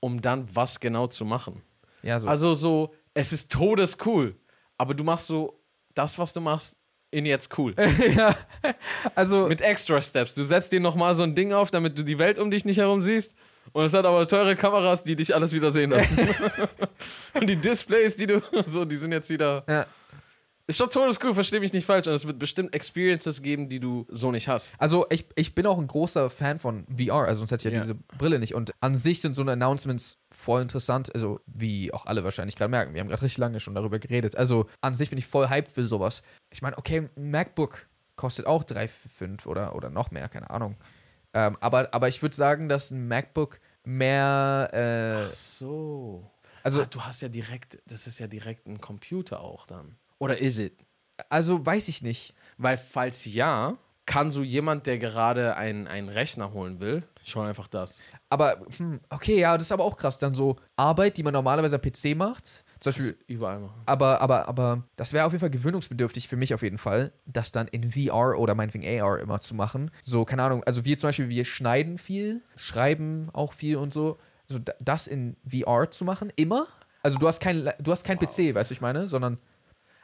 [0.00, 1.62] um dann was genau zu machen.
[2.06, 2.28] Ja, so.
[2.28, 4.36] Also so, es ist todescool,
[4.78, 5.60] aber du machst so
[5.94, 6.76] das, was du machst,
[7.10, 7.74] in jetzt cool.
[8.16, 8.36] ja.
[9.14, 10.34] Also, Mit extra Steps.
[10.34, 12.78] Du setzt dir nochmal so ein Ding auf, damit du die Welt um dich nicht
[12.78, 13.34] herum siehst.
[13.72, 16.28] Und es hat aber teure Kameras, die dich alles wieder sehen lassen.
[17.34, 19.64] und die Displays, die du, so, die sind jetzt wieder.
[19.68, 19.86] ja.
[20.68, 22.08] Ist schon todescool, versteh mich nicht falsch.
[22.08, 24.74] Und es wird bestimmt Experiences geben, die du so nicht hast.
[24.78, 27.80] Also ich, ich bin auch ein großer Fan von VR, also sonst hätte ich ja,
[27.80, 27.84] Ja.
[27.84, 28.54] diese Brille nicht.
[28.54, 32.70] Und an sich sind so eine Announcements voll interessant, also wie auch alle wahrscheinlich gerade
[32.70, 32.94] merken.
[32.94, 34.34] Wir haben gerade richtig lange schon darüber geredet.
[34.36, 36.24] Also an sich bin ich voll hyped für sowas.
[36.50, 40.76] Ich meine, okay, ein MacBook kostet auch 3, 5 oder, oder noch mehr, keine Ahnung.
[41.32, 44.70] Ähm, aber, aber ich würde sagen, dass ein MacBook mehr,
[45.28, 46.28] äh, So.
[46.64, 49.96] also, ah, du hast ja direkt, das ist ja direkt ein Computer auch dann.
[50.18, 50.74] Oder is it?
[51.30, 52.34] also weiß ich nicht.
[52.58, 53.76] Weil falls ja,
[54.06, 58.02] kann so jemand, der gerade einen, einen Rechner holen will, schon einfach das.
[58.30, 60.18] Aber, hm, okay, ja, das ist aber auch krass.
[60.18, 62.64] Dann so Arbeit, die man normalerweise am PC macht.
[62.80, 63.82] Zum Beispiel überall machen.
[63.86, 67.50] Aber, aber, aber das wäre auf jeden Fall gewöhnungsbedürftig für mich auf jeden Fall, das
[67.50, 69.90] dann in VR oder meinetwegen AR immer zu machen.
[70.02, 74.18] So, keine Ahnung, also wir zum Beispiel, wir schneiden viel, schreiben auch viel und so.
[74.48, 76.66] So, da- das in VR zu machen, immer.
[77.02, 79.38] Also du hast kein, du hast kein PC, weißt du, ich meine, sondern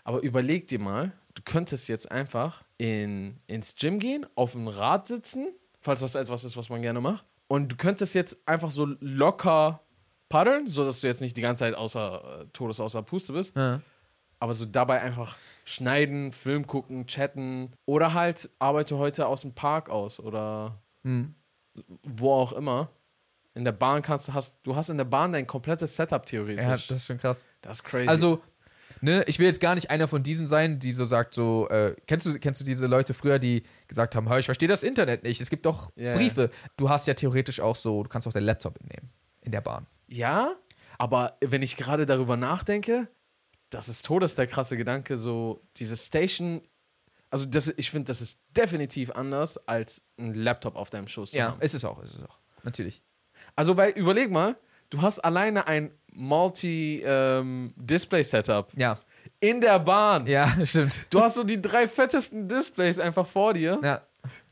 [0.04, 5.06] Aber überleg dir mal, du könntest jetzt einfach in, ins Gym gehen, auf dem Rad
[5.06, 5.48] sitzen,
[5.80, 7.24] falls das etwas ist, was man gerne macht.
[7.48, 9.80] Und du könntest jetzt einfach so locker
[10.28, 13.54] paddeln, sodass du jetzt nicht die ganze Zeit außer äh, Todes außer Puste bist.
[13.56, 13.80] Ja.
[14.38, 17.70] Aber so dabei einfach schneiden, Film gucken, chatten.
[17.84, 20.82] Oder halt arbeite heute aus dem Park aus oder
[22.02, 22.90] wo auch immer.
[23.54, 26.64] In der Bahn kannst du hast du hast in der Bahn dein komplettes Setup theoretisch.
[26.64, 27.46] Ja, das ist schon krass.
[27.60, 28.08] das ist crazy.
[28.08, 28.42] Also,
[29.02, 31.94] ne, ich will jetzt gar nicht einer von diesen sein, die so sagt, so, äh,
[32.06, 35.22] kennst du, kennst du diese Leute früher, die gesagt haben, hör, ich verstehe das Internet
[35.24, 36.50] nicht, es gibt doch Ja, Briefe.
[36.76, 39.10] Du hast ja theoretisch auch so, du kannst auch deinen Laptop mitnehmen
[39.42, 39.86] in der Bahn.
[40.08, 40.54] ja,
[40.98, 43.08] aber wenn ich gerade darüber nachdenke,
[43.70, 46.62] das ist todes der krasse Gedanke, so diese Station.
[47.30, 51.38] Also das, ich finde, das ist definitiv anders als ein Laptop auf deinem Schoß zu
[51.38, 51.60] Ja, haben.
[51.62, 52.38] ist es auch, ist es auch.
[52.62, 53.02] Natürlich.
[53.56, 54.56] Also weil, überleg mal,
[54.90, 58.98] du hast alleine ein Multi-Display-Setup Ja,
[59.40, 60.26] in der Bahn.
[60.26, 61.06] ja, stimmt.
[61.10, 63.78] Du hast so die drei fettesten Displays einfach vor dir.
[63.82, 64.00] Ja.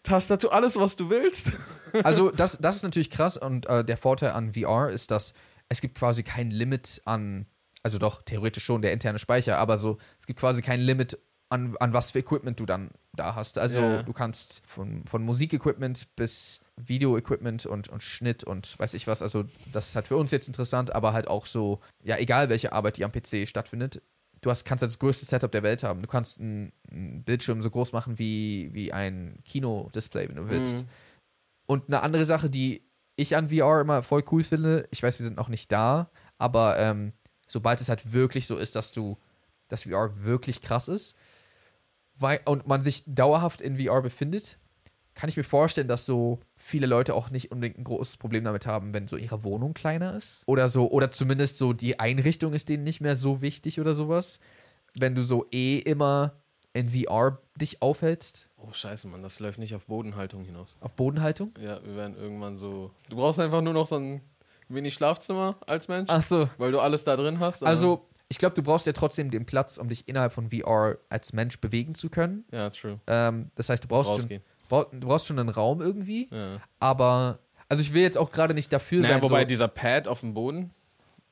[0.03, 1.53] Tastatur, alles, was du willst.
[2.05, 5.35] Also, das, das ist natürlich krass und äh, der Vorteil an VR ist, dass
[5.69, 7.47] es gibt quasi kein Limit an,
[7.83, 11.19] also doch, theoretisch schon der interne Speicher, aber so, es gibt quasi kein Limit
[11.49, 13.59] an, an was für Equipment du dann da hast.
[13.59, 14.03] Also, Ja.
[14.05, 19.45] du kannst von, von Musikequipment bis Videoequipment und, und Schnitt und weiß ich was, also
[19.73, 22.97] das ist halt für uns jetzt interessant, aber halt auch so, ja, egal welche Arbeit,
[22.97, 24.03] die am PC stattfindet,
[24.41, 26.03] du hast, kannst halt das größte Setup der Welt haben.
[26.03, 30.83] Du kannst einen, einen Bildschirm so groß machen wie, wie ein Kinodisplay, wenn du willst.
[30.83, 30.89] Mhm.
[31.67, 32.83] Und eine andere Sache, die
[33.17, 36.79] ich an VR immer voll cool finde, ich weiß, wir sind noch nicht da, aber
[36.79, 37.13] ähm,
[37.47, 39.19] sobald es halt wirklich so ist, dass du,
[39.69, 41.17] dass VR wirklich krass ist
[42.21, 44.59] weil, und man sich dauerhaft in VR befindet,
[45.15, 48.67] kann ich mir vorstellen, dass so viele Leute auch nicht unbedingt ein großes Problem damit
[48.67, 50.43] haben, wenn so ihre Wohnung kleiner ist.
[50.47, 54.41] Oder so, oder zumindest so die Einrichtung ist denen nicht mehr so wichtig oder sowas.
[54.95, 56.33] Wenn du so eh immer
[56.73, 60.77] in VR dich aufhältst, Oh, scheiße, Mann, das läuft nicht auf Bodenhaltung hinaus.
[60.81, 61.53] auf Bodenhaltung.
[61.59, 62.91] Ja, wir werden irgendwann so.
[63.09, 64.21] Du brauchst einfach nur noch so ein
[64.69, 66.49] wenig Schlafzimmer als Mensch, Ach so.
[66.59, 67.63] weil du alles da drin hast.
[67.65, 71.33] Also, ich glaube, du brauchst ja trotzdem den Platz, um dich innerhalb von VR als
[71.33, 72.45] Mensch bewegen zu können.
[72.53, 73.01] Ja, true.
[73.07, 76.61] Ähm, das heißt, du brauchst, schon, du brauchst schon einen Raum irgendwie, Ja.
[76.79, 80.09] aber also ich will jetzt auch gerade nicht dafür Naja, sein, wobei so, dieser Pad
[80.09, 80.71] auf dem Boden,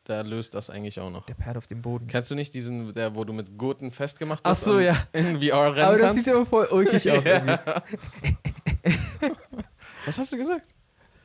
[0.06, 1.26] der löst das eigentlich auch noch.
[1.26, 2.06] der Pad auf dem Boden.
[2.06, 4.96] Kennst du nicht diesen, der, wo du mit Gurten festgemacht Ach bist so, ja.
[5.12, 6.24] in VR rennen Aber das kannst?
[6.24, 7.24] sieht aber voll ulkig aus.
[7.24, 7.58] irgendwie.
[10.06, 10.74] Was hast du gesagt?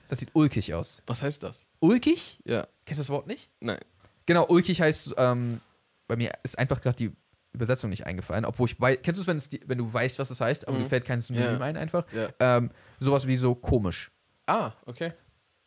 [0.09, 1.01] Das sieht ulkig aus.
[1.07, 1.65] Was heißt das?
[1.79, 2.39] Ulkig?
[2.45, 2.67] Ja.
[2.85, 3.49] Kennst du das Wort nicht?
[3.59, 3.79] Nein.
[4.25, 5.61] Genau, ulkig heißt, ähm,
[6.07, 7.11] bei mir ist einfach gerade die
[7.53, 10.67] Übersetzung nicht eingefallen, obwohl ich weiß, kennst du es, wenn, du weißt, was es heißt,
[10.67, 10.83] aber Mhm.
[10.83, 11.59] dir fällt kein Synonym Ja.
[11.61, 12.05] ein einfach?
[12.11, 12.29] Ja.
[12.39, 14.11] Ähm, sowas wie so komisch.
[14.47, 15.13] Ah, okay.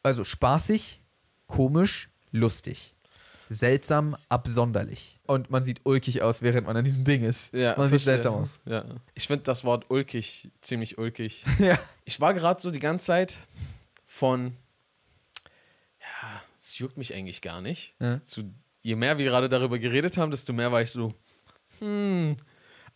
[0.03, 1.01] Also spaßig,
[1.47, 2.95] komisch, lustig.
[3.49, 5.21] Seltsam, absonderlich.
[5.25, 7.53] Und man sieht ulkig aus, während man an diesem Ding ist.
[7.55, 8.15] Ja, man sieht verstehe.
[8.15, 8.59] seltsam aus.
[8.65, 8.85] Ja.
[9.15, 11.45] Ich finde das Wort ulkig ziemlich ulkig.
[11.61, 11.79] ja.
[12.05, 13.37] Ich war gerade so die ganze Zeit
[14.05, 14.53] von,
[16.01, 17.95] ja, es juckt mich eigentlich gar nicht.
[18.01, 18.23] Ja.
[18.25, 21.15] Zu, je mehr wir gerade darüber geredet haben, desto mehr war ich so,
[21.79, 22.37] hm.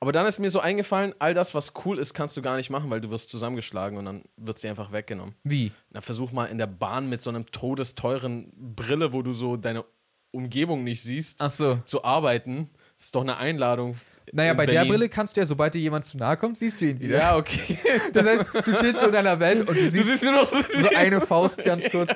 [0.03, 2.71] Aber dann ist mir so eingefallen, all das, was cool ist, kannst du gar nicht
[2.71, 5.35] machen, weil du wirst zusammengeschlagen und dann wird es dir einfach weggenommen.
[5.45, 5.73] Wie?
[5.91, 9.85] Na, versuch mal in der Bahn mit so einem todesteuren Brille, wo du so deine
[10.33, 11.81] Umgebung nicht siehst, so.
[11.85, 12.71] zu arbeiten.
[12.97, 13.97] Das ist doch eine Einladung.
[14.33, 14.93] Naja, bei der Berlin.
[14.93, 17.19] Brille kannst du ja, sobald dir jemand zu nahe kommt, siehst du ihn wieder.
[17.19, 17.79] Ja, okay.
[18.13, 20.47] Das heißt, du chillst so in deiner Welt und du Du siehst siehst nur noch
[20.47, 22.13] so, so eine Faust ganz kurz.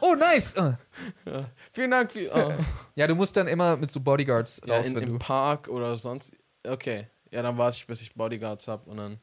[0.00, 0.56] Oh, nice!
[0.56, 0.78] Ah.
[1.72, 2.14] Vielen Dank.
[2.14, 2.52] Wie, oh.
[2.94, 5.18] Ja, du musst dann immer mit so Bodyguards Ja, raus, in, wenn im du.
[5.18, 6.34] Park oder sonst.
[6.66, 7.06] Okay.
[7.30, 9.18] Ja, dann warte ich, bis ich Bodyguards hab und dann.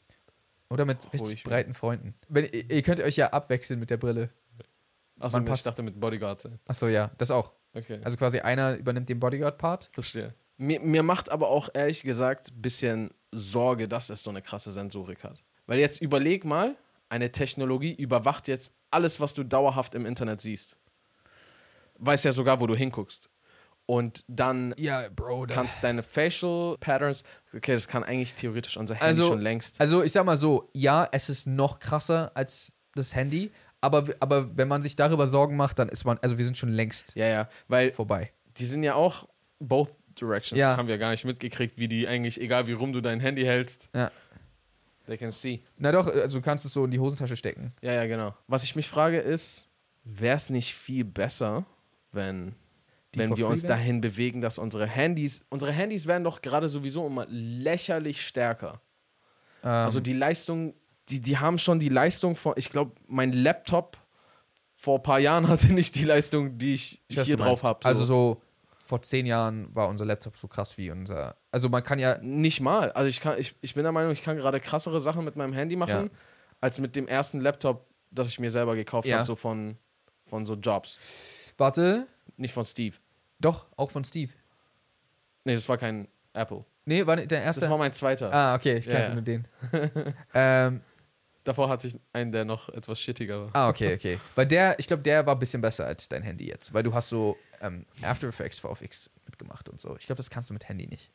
[0.69, 2.13] Oder mit Hol richtig breiten Freunden.
[2.27, 4.29] Wenn, ihr könnt euch ja abwechseln mit der Brille.
[5.19, 6.47] Achso, ich dachte mit Bodyguards.
[6.67, 7.51] Achso, ja, das auch.
[7.73, 7.99] Okay.
[8.03, 9.89] Also quasi einer übernimmt den Bodyguard-Part.
[9.93, 10.33] Verstehe.
[10.57, 14.71] Mir, mir macht aber auch ehrlich gesagt ein bisschen Sorge, dass es so eine krasse
[14.71, 15.43] Sensorik hat.
[15.67, 16.75] Weil jetzt überleg mal,
[17.09, 20.77] eine Technologie überwacht jetzt alles, was du dauerhaft im Internet siehst.
[21.99, 23.29] Weiß ja sogar, wo du hinguckst.
[23.85, 25.47] Und dann Ja, Bro.
[25.49, 27.23] kannst deine Facial Patterns,
[27.55, 29.79] okay, das kann eigentlich theoretisch unser Handy Also- schon längst.
[29.79, 34.57] Also ich sag mal so, ja, es ist noch krasser als das Handy, aber, aber
[34.57, 37.27] wenn man sich darüber Sorgen macht, dann ist man, also wir sind schon längst Ja,
[37.27, 38.31] ja, weil vorbei.
[38.57, 39.27] die sind ja auch
[39.59, 40.59] both directions.
[40.59, 40.71] Ja.
[40.71, 43.43] Das haben wir gar nicht mitgekriegt, wie die eigentlich, egal wie rum du dein Handy
[43.45, 44.11] hältst, Ja.
[45.07, 45.61] They can see.
[45.77, 47.73] Na doch, also du kannst es so in die Hosentasche stecken.
[47.81, 48.35] Ja, ja, genau.
[48.47, 49.67] Was ich mich frage ist,
[50.03, 51.65] wäre es nicht viel besser,
[52.11, 52.53] wenn,
[53.15, 57.07] Die wenn wir uns dahin bewegen, dass unsere Handys, unsere Handys werden doch gerade sowieso
[57.07, 58.81] immer lächerlich stärker.
[59.63, 60.73] Ähm, Also die Leistung,
[61.09, 63.97] die, die haben schon die Leistung von, ich glaube, mein Laptop
[64.73, 67.83] vor ein paar Jahren hatte nicht die Leistung, die ich, ich hier drauf habe.
[67.85, 68.41] Also so
[68.87, 71.35] vor zehn Jahren war unser Laptop so krass wie unser.
[71.51, 72.17] Also man kann ja.
[72.19, 72.91] Nicht mal.
[72.93, 75.53] Also ich, kann, ich, ich bin der Meinung, ich kann gerade krassere Sachen mit meinem
[75.53, 76.19] Handy machen, Ja.
[76.61, 79.17] als mit dem ersten Laptop, das ich mir selber gekauft Ja.
[79.17, 79.77] habe, so von,
[80.25, 80.97] von so Jobs.
[81.57, 82.95] Warte, Nicht von Steve.
[83.39, 84.31] doch, auch von Steve.
[85.43, 86.65] Nee, das war kein Apple.
[86.85, 87.61] Nee, war der erste.
[87.61, 88.33] Das war mein zweiter.
[88.33, 89.13] ah, okay, ich kannte ja.
[89.13, 89.47] nur den.
[90.33, 90.81] ähm,
[91.47, 93.49] Davor hatte ich einen, der noch etwas shittiger war.
[93.53, 94.19] Ah, okay, okay.
[94.35, 96.73] Weil der, ich glaube, der war ein bisschen besser als dein Handy jetzt.
[96.73, 99.95] Weil du hast so ähm, After Effects VFX mitgemacht und so.
[99.97, 101.09] Ich glaube, das kannst du mit Handy nicht.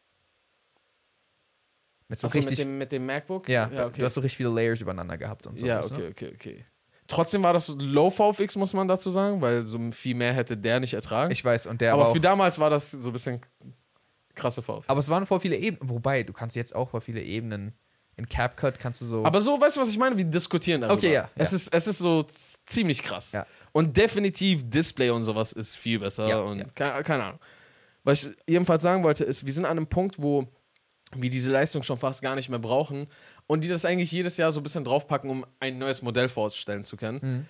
[2.09, 2.65] Mit so Achso, mit richtig.
[2.65, 3.47] dem, mit dem MacBook?
[3.47, 3.99] ja, ja, okay.
[3.99, 5.67] du hast so richtig viele Layers übereinander gehabt und so.
[5.67, 6.65] ja, okay, okay, okay.
[7.09, 10.81] Trotzdem war das Low VFX, muss man dazu sagen, weil so viel mehr hätte der
[10.81, 11.31] nicht ertragen.
[11.31, 12.15] Ich weiß, und der aber war auch.
[12.15, 13.41] für damals war das so ein bisschen
[14.35, 14.89] krasse VFX.
[14.89, 15.91] Aber es waren voll viele Ebenen.
[15.91, 17.75] Wobei, du kannst jetzt auch voll viele Ebenen.
[18.23, 19.25] In CapCut kannst du so.
[19.25, 20.17] Aber so, weißt du, was ich meine?
[20.17, 20.95] Wir diskutieren darüber.
[20.95, 21.57] Okay, ja, Es, ja.
[21.57, 22.25] Ist, es ist so
[22.67, 23.33] ziemlich krass.
[23.33, 23.47] Ja.
[23.73, 26.29] Und definitiv Display und sowas ist viel besser.
[26.29, 26.67] Ja, und ja.
[26.73, 27.41] Keine, keine Ahnung.
[28.05, 30.47] Was ich jedenfalls sagen wollte, ist, wir sind an einem Punkt, wo
[31.17, 33.09] wir diese Leistung schon fast gar nicht mehr brauchen
[33.49, 36.85] und die das eigentlich jedes Jahr so ein bisschen draufpacken, um ein neues Modell vorstellen
[36.85, 37.19] zu können.
[37.21, 37.47] Mhm.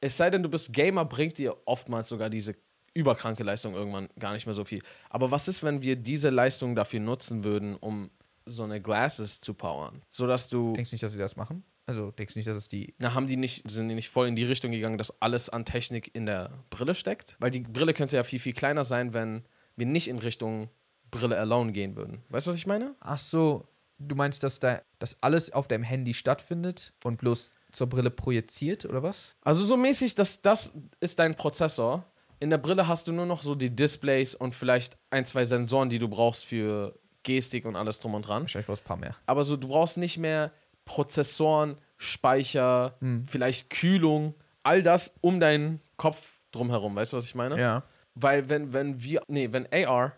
[0.00, 2.54] Es sei denn, du bist Gamer, bringt dir oftmals sogar diese
[2.94, 4.80] überkranke Leistung irgendwann gar nicht mehr so viel.
[5.10, 8.10] Aber was ist, wenn wir diese Leistung dafür nutzen würden, um
[8.48, 10.02] so eine Glasses zu powern?
[10.08, 10.74] Sodass du.
[10.74, 11.64] denkst nicht, dass sie das machen?
[11.86, 12.94] Also denkst du nicht, dass es die.
[12.98, 15.64] Na, haben die nicht, sind die nicht voll in die Richtung gegangen, dass alles an
[15.64, 17.36] Technik in der Brille steckt?
[17.40, 19.42] Weil die Brille könnte ja viel, viel kleiner sein, wenn
[19.76, 20.68] wir nicht in Richtung
[21.10, 22.22] Brille alone gehen würden.
[22.28, 22.94] Weißt du, was ich meine?
[23.00, 23.66] Ach so,
[23.98, 28.84] du meinst, dass da dass alles auf deinem Handy stattfindet und bloß zur Brille projiziert
[28.84, 29.36] oder was?
[29.42, 32.04] Also so mäßig, dass das ist dein Prozessor.
[32.40, 35.88] In der Brille hast du nur noch so die Displays und vielleicht ein, zwei Sensoren,
[35.88, 38.42] die du brauchst für Gestik und alles drum und dran.
[38.42, 39.14] Wahrscheinlich bloß ein paar mehr.
[39.26, 40.50] Aber so, du brauchst nicht mehr
[40.86, 43.26] Prozessoren, Speicher, Hm.
[43.28, 46.96] vielleicht Kühlung, all das um deinen Kopf drumherum.
[46.96, 47.60] Weißt du, was ich meine?
[47.60, 47.82] Ja.
[48.14, 50.12] Weil wenn, wenn wir, nee, wenn AR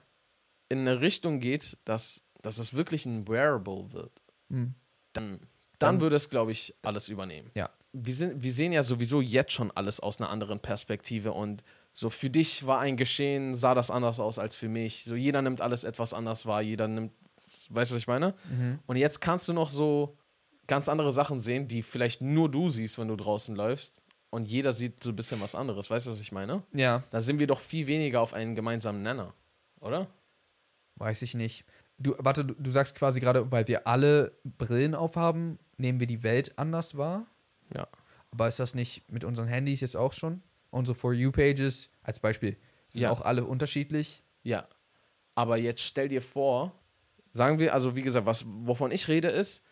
[0.69, 4.13] in eine Richtung geht, dass, dass es wirklich ein Wearable wird,
[4.51, 4.75] Hm.
[5.13, 7.51] dann, dann, Dann- würde es, glaube ich, alles übernehmen.
[7.55, 7.69] Ja.
[7.93, 11.65] Wir, sind, wir sehen ja sowieso jetzt schon alles aus einer anderen Perspektive und
[12.01, 15.05] so für dich war ein Geschehen, sah das anders aus als für mich.
[15.05, 17.13] So jeder nimmt alles etwas anders wahr, jeder nimmt,
[17.69, 18.33] weißt du, was ich meine?
[18.51, 18.79] Mhm.
[18.87, 20.17] Und jetzt kannst du noch so
[20.67, 24.01] ganz andere Sachen sehen, die vielleicht nur du siehst, wenn du draußen läufst.
[24.31, 25.91] Und jeder sieht so ein bisschen was anderes.
[25.91, 26.63] Weißt du, was ich meine?
[26.73, 29.35] Ja, Da sind wir doch viel weniger auf einen gemeinsamen Nenner,
[29.81, 30.07] oder?
[30.97, 31.65] weiß ich nicht.
[31.99, 36.23] Du, warte, du, du sagst quasi gerade, weil wir alle Brillen aufhaben, nehmen wir die
[36.23, 37.27] Welt anders wahr.
[37.75, 37.87] Ja.
[38.31, 40.43] Aber ist das nicht mit unseren Handys jetzt auch schon?
[40.71, 42.57] Unsere For You-Pages als Beispiel
[42.89, 43.11] sind Ja.
[43.11, 44.23] auch alle unterschiedlich.
[44.43, 44.69] Ja.
[45.35, 46.73] Aber jetzt stell dir vor,
[47.33, 49.63] sagen wir, also wie gesagt, was, wovon ich rede, ist,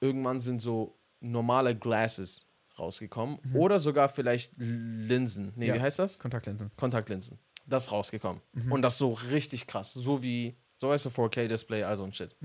[0.00, 2.46] irgendwann sind so normale Glasses
[2.78, 3.38] rausgekommen.
[3.54, 5.52] Oder sogar vielleicht Linsen.
[5.56, 5.74] Nee, Ja.
[5.74, 6.18] wie heißt das?
[6.18, 6.70] Kontaktlinsen.
[6.76, 7.38] Kontaktlinsen.
[7.66, 8.40] Das ist rausgekommen.
[8.70, 9.92] Und das so richtig krass.
[9.92, 12.36] So wie, so weißt du, 4K-Display, also ein Shit.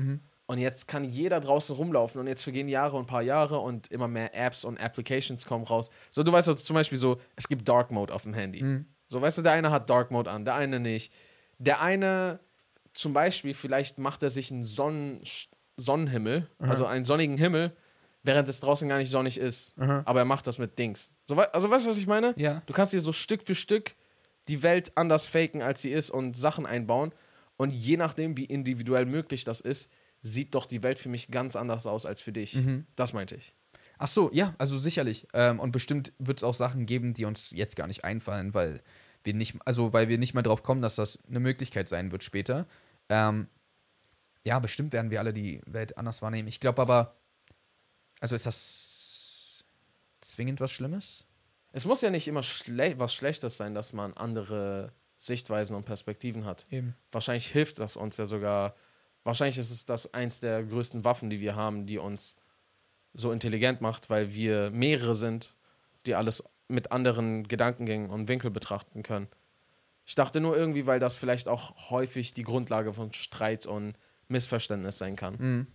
[0.47, 3.87] Und jetzt kann jeder draußen rumlaufen und jetzt vergehen Jahre und ein paar Jahre und
[3.91, 5.89] immer mehr Apps und Applications kommen raus.
[6.11, 8.83] So, du weißt doch zum Beispiel so, es gibt Dark Mode auf dem Handy.
[9.07, 11.11] So, weißt du, der eine hat Dark Mode an, der eine nicht.
[11.57, 12.39] Der eine,
[12.93, 15.21] zum Beispiel, vielleicht macht er sich einen Sonnen
[15.77, 17.75] Sonnenhimmel, also einen sonnigen Himmel,
[18.23, 19.77] während es draußen gar nicht sonnig ist.
[19.77, 21.11] Aber er macht das mit Dings.
[21.25, 22.33] So, also, weißt du, was ich meine?
[22.37, 22.61] Ja.
[22.65, 23.95] Du kannst dir so Stück für Stück
[24.47, 27.11] die Welt anders faken, als sie ist und Sachen einbauen.
[27.57, 29.91] Und je nachdem, wie individuell möglich das ist,
[30.25, 32.57] sieht doch die Welt für mich ganz anders aus als für dich.
[32.95, 33.53] Das meinte ich.
[33.97, 35.27] Ach so, ja, also sicherlich.
[35.33, 38.81] Ähm, und bestimmt wird es auch Sachen geben, die uns jetzt gar nicht einfallen, weil
[39.23, 42.23] wir nicht, also weil wir nicht mal drauf kommen, dass das eine Möglichkeit sein wird
[42.23, 42.67] später.
[43.07, 43.47] Ähm,
[44.43, 46.47] ja, bestimmt werden wir alle die Welt anders wahrnehmen.
[46.47, 47.15] Ich glaube aber,
[48.19, 49.63] also ist das
[50.21, 51.25] zwingend was Schlimmes?
[51.71, 56.45] Es muss ja nicht immer schle was Schlechtes sein, dass man andere Sichtweisen und Perspektiven
[56.45, 56.63] hat.
[56.71, 56.95] Eben.
[57.11, 58.75] Wahrscheinlich hilft das uns ja sogar.
[59.25, 62.37] Wahrscheinlich ist es das eins der größten Waffen, die wir haben, die uns
[63.13, 65.55] so intelligent macht, weil wir mehrere sind,
[66.05, 69.27] die alles mit anderen Gedankengängen und Winkel betrachten können.
[70.05, 73.95] Ich dachte nur irgendwie, weil das vielleicht auch häufig die Grundlage von Streit und
[74.27, 75.35] Missverständnis sein kann.
[75.39, 75.67] Mhm.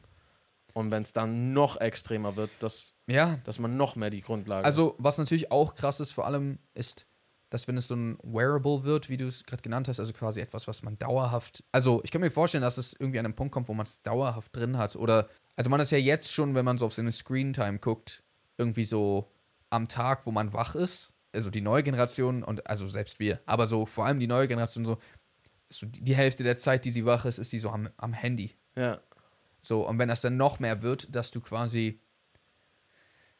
[0.72, 4.64] Und wenn es dann noch extremer wird, dass, Ja, dass man noch mehr die Grundlage.
[4.64, 7.06] Also, was natürlich auch krass ist, vor allem, ist,
[7.50, 10.40] dass wenn es so ein Wearable wird, wie du es gerade genannt hast, also quasi
[10.40, 11.64] etwas, was man dauerhaft.
[11.72, 14.02] Also, ich kann mir vorstellen, dass es irgendwie an einem Punkt kommt, wo man es
[14.02, 14.96] dauerhaft drin hat.
[14.96, 18.22] Oder, also man ist ja jetzt schon, wenn man so auf seine Screen-Time guckt,
[18.56, 19.30] irgendwie so
[19.68, 21.12] am Tag, wo man wach ist.
[21.32, 24.84] Also die neue Generation und also selbst wir, aber so vor allem die neue Generation,
[24.84, 24.98] so,
[25.68, 28.12] so die, die Hälfte der Zeit, die sie wach ist, ist sie so am, am
[28.12, 28.56] Handy.
[28.76, 29.00] ja.
[29.62, 32.00] So, und wenn das dann noch mehr wird, dass du quasi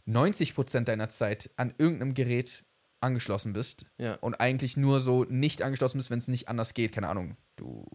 [0.06, 2.64] 90% deiner Zeit an irgendeinem Gerät
[3.00, 4.14] angeschlossen bist Ja.
[4.16, 7.86] und eigentlich nur so nicht angeschlossen bist, wenn es nicht anders geht, keine Ahnung, du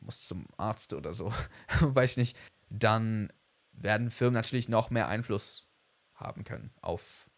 [0.00, 1.32] musst zum Arzt oder so,
[1.80, 2.36] weiß ich nicht,
[2.68, 3.32] dann
[3.72, 5.66] werden Firmen natürlich noch mehr Einfluss
[6.14, 7.30] haben können auf,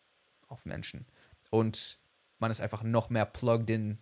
[0.49, 1.07] auf Menschen.
[1.51, 1.99] Und
[2.39, 3.99] man ist einfach noch mehr plugged in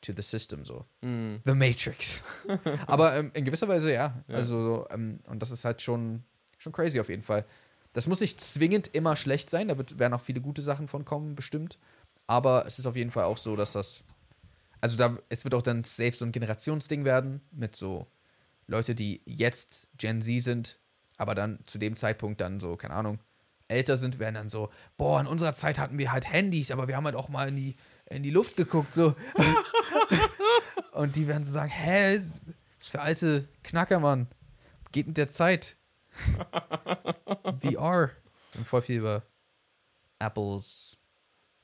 [0.00, 0.86] to the system so.
[1.00, 1.36] Mm.
[1.44, 2.22] The Matrix.
[2.86, 4.22] Aber ähm, in gewisser Weise ja.
[4.28, 4.34] Ja.
[4.34, 6.24] Also, ähm, und das ist halt schon,
[6.56, 7.44] schon crazy auf jeden Fall.
[7.92, 11.04] Das muss nicht zwingend immer schlecht sein, da wird, werden auch viele gute Sachen von
[11.04, 11.78] kommen, bestimmt.
[12.28, 14.04] Aber es ist auf jeden Fall auch so, dass das.
[14.80, 18.06] Also da, es wird auch dann safe so ein Generationsding werden, mit so
[18.68, 20.78] Leute, die jetzt Gen Z sind,
[21.16, 23.18] aber dann zu dem Zeitpunkt dann so, keine Ahnung,
[23.66, 26.96] älter sind, werden dann so, boah, in unserer Zeit hatten wir halt Handys, aber wir
[26.96, 29.16] haben halt auch mal in die, in die Luft geguckt, so.
[30.92, 32.40] Und die werden so sagen, hä, ist
[32.78, 34.28] für alte Knacker, Mann.
[34.92, 35.76] Geht mit der Zeit.
[37.60, 37.60] VR.
[37.62, 37.80] Wir
[38.54, 39.22] haben voll viel über
[40.18, 40.97] Apples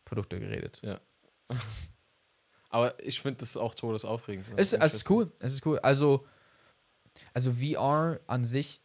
[0.05, 0.81] Produkte geredet.
[0.83, 1.01] Ja.
[2.71, 4.47] Aber ich finde das auch todesaufregend.
[4.57, 5.31] Es, es ist cool.
[5.39, 5.79] Es ist cool.
[5.79, 6.27] Also,
[7.33, 8.81] also VR an sich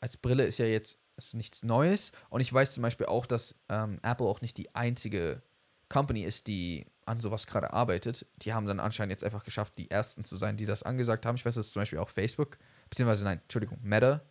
[0.00, 2.12] als Brille ist ja jetzt ist nichts Neues.
[2.30, 5.42] Und ich weiß zum Beispiel auch, dass ähm, Apple auch nicht die einzige
[5.88, 8.26] Company ist, die an sowas gerade arbeitet.
[8.36, 11.36] Die haben dann anscheinend jetzt einfach geschafft, die ersten zu sein, die das angesagt haben.
[11.36, 14.22] Ich weiß, dass zum Beispiel auch Facebook, beziehungsweise nein, Entschuldigung, Meta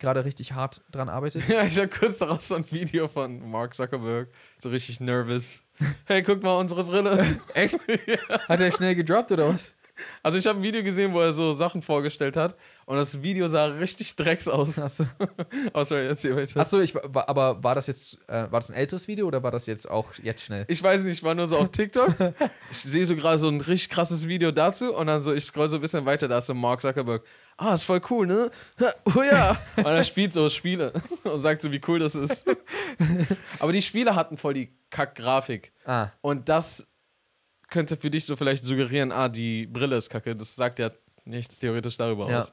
[0.00, 1.44] gerade richtig hart dran arbeitet.
[1.48, 5.62] Ja, ich habe kurz daraus so ein Video von Mark Zuckerberg, so richtig nervous.
[6.06, 7.40] Hey, guck mal unsere Brille.
[7.54, 7.86] Echt?
[8.48, 9.74] Hat er schnell gedroppt oder was?
[10.22, 13.48] Also ich habe ein Video gesehen, wo er so Sachen vorgestellt hat und das Video
[13.48, 14.78] sah richtig drecks aus.
[14.78, 15.04] Achso,
[15.74, 16.60] Oh, sorry, erzähl weiter.
[16.60, 19.66] Achso ich, aber war das jetzt, äh, war das ein älteres Video oder war das
[19.66, 20.64] jetzt auch jetzt schnell?
[20.68, 22.14] Ich weiß nicht, ich war nur so auf TikTok.
[22.70, 25.68] Ich sehe so gerade so ein richtig krasses Video dazu und dann so, ich scroll
[25.68, 27.22] so ein bisschen weiter, da ist so Mark Zuckerberg.
[27.56, 28.50] Ah, ist voll cool, ne?
[29.16, 29.60] Oh ja.
[29.76, 30.92] Und er spielt so Spiele
[31.24, 32.46] und sagt so, wie cool das ist.
[33.58, 35.72] Aber die Spiele hatten voll die Kack-Grafik.
[35.84, 36.89] Ah, Und das
[37.70, 40.34] könnte für dich so vielleicht suggerieren, ah, die Brille ist kacke.
[40.34, 40.90] Das sagt ja
[41.24, 42.40] nichts theoretisch darüber Ja.
[42.40, 42.52] aus.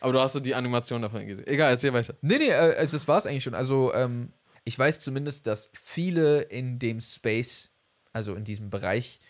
[0.00, 1.46] Aber du hast so die Animation davon gesehen.
[1.46, 2.14] Egal, erzähl weiter.
[2.20, 3.54] Nee, nee, äh, also das war es eigentlich schon.
[3.54, 4.32] Also, ähm,
[4.64, 7.70] ich weiß zumindest, dass viele in dem Space,
[8.12, 9.20] also in diesem Bereich,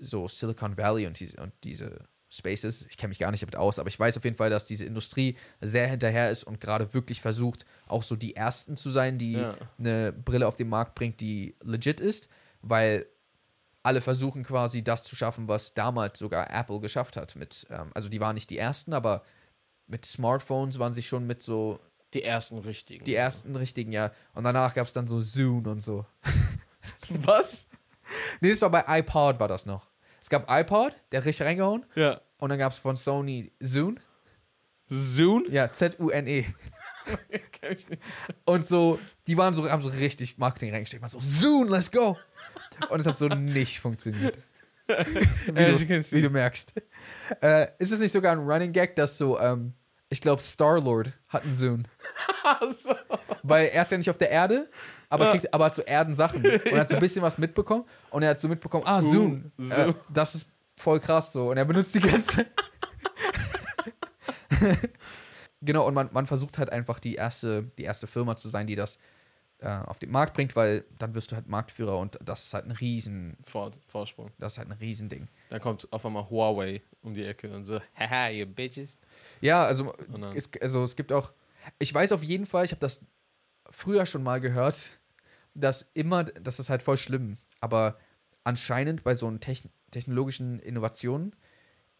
[0.00, 3.78] so Silicon Valley und diese, und diese Spaces, ich kenne mich gar nicht damit aus,
[3.78, 7.20] aber ich weiß auf jeden Fall, dass diese Industrie sehr hinterher ist und gerade wirklich
[7.20, 9.56] versucht, auch so die Ersten zu sein, die Ja.
[9.78, 12.28] eine Brille auf den Markt bringt, die legit ist,
[12.62, 13.06] weil
[13.86, 17.36] alle versuchen quasi das zu schaffen, was damals sogar Apple geschafft hat.
[17.36, 19.22] Mit, ähm, also die waren nicht die Ersten, aber
[19.86, 21.78] mit Smartphones waren sie schon mit so
[22.12, 23.04] Die ersten richtigen.
[23.04, 24.10] die ersten richtigen, ja.
[24.34, 26.04] Und danach gab es dann so Zune und so.
[27.08, 27.68] Was?
[28.40, 29.88] Nee, das war bei iPod war das noch.
[30.20, 31.86] Es gab iPod, der hat richtig reingehauen.
[31.94, 32.20] Ja.
[32.38, 34.00] Und dann gab es von Sony Zune.
[34.86, 35.48] Zune?
[35.50, 36.46] Ja, Z-U-N-E.
[38.44, 41.00] Und so, die waren so, haben so richtig Marketing reingesteckt.
[41.00, 42.16] Man so, Zune, let's go.
[42.90, 44.38] Und es hat so nicht funktioniert.
[44.88, 44.92] Wie,
[45.52, 46.74] Äh, du, wie du merkst.
[47.42, 49.72] Äh, ist es nicht sogar ein Running Gag, dass so, ähm,
[50.10, 51.82] ich glaube, Star-Lord hat einen Zune.
[52.70, 52.94] so.
[53.42, 54.70] Weil er ist ja nicht auf der Erde,
[55.08, 55.30] aber, Ja.
[55.32, 56.40] kriegt, aber hat so Erdensachen.
[56.44, 57.84] Und er hat so ein bisschen was mitbekommen.
[58.10, 59.52] Und er hat so mitbekommen, ah, Uh, Zoom.
[59.58, 59.94] Äh, Zoom.
[60.08, 61.50] das ist voll krass so.
[61.50, 62.46] Und er benutzt die ganze
[65.66, 68.76] Genau, und man, man versucht halt einfach die erste, die erste Firma zu sein, die
[68.76, 68.98] das
[69.58, 72.66] äh, auf den Markt bringt, weil dann wirst du halt Marktführer und das ist halt
[72.66, 74.30] ein riesen, Vor, Vorsprung.
[74.38, 75.28] das ist halt ein Riesending.
[75.48, 78.98] Dann kommt auf einmal Huawei um die Ecke und so, haha, you bitches.
[79.40, 79.94] Ja, also,
[80.34, 81.32] es, also es gibt auch,
[81.78, 83.04] ich weiß auf jeden Fall, ich habe das
[83.70, 84.98] früher schon mal gehört,
[85.54, 87.98] dass immer, das ist halt voll schlimm, aber
[88.44, 91.34] anscheinend bei so einen techn technologischen Innovationen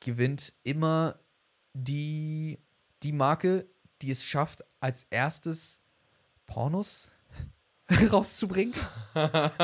[0.00, 1.18] gewinnt immer
[1.72, 2.58] die,
[3.06, 3.66] die Marke,
[4.02, 5.80] die es schafft, als erstes
[6.46, 7.10] Pornos
[8.12, 8.74] rauszubringen.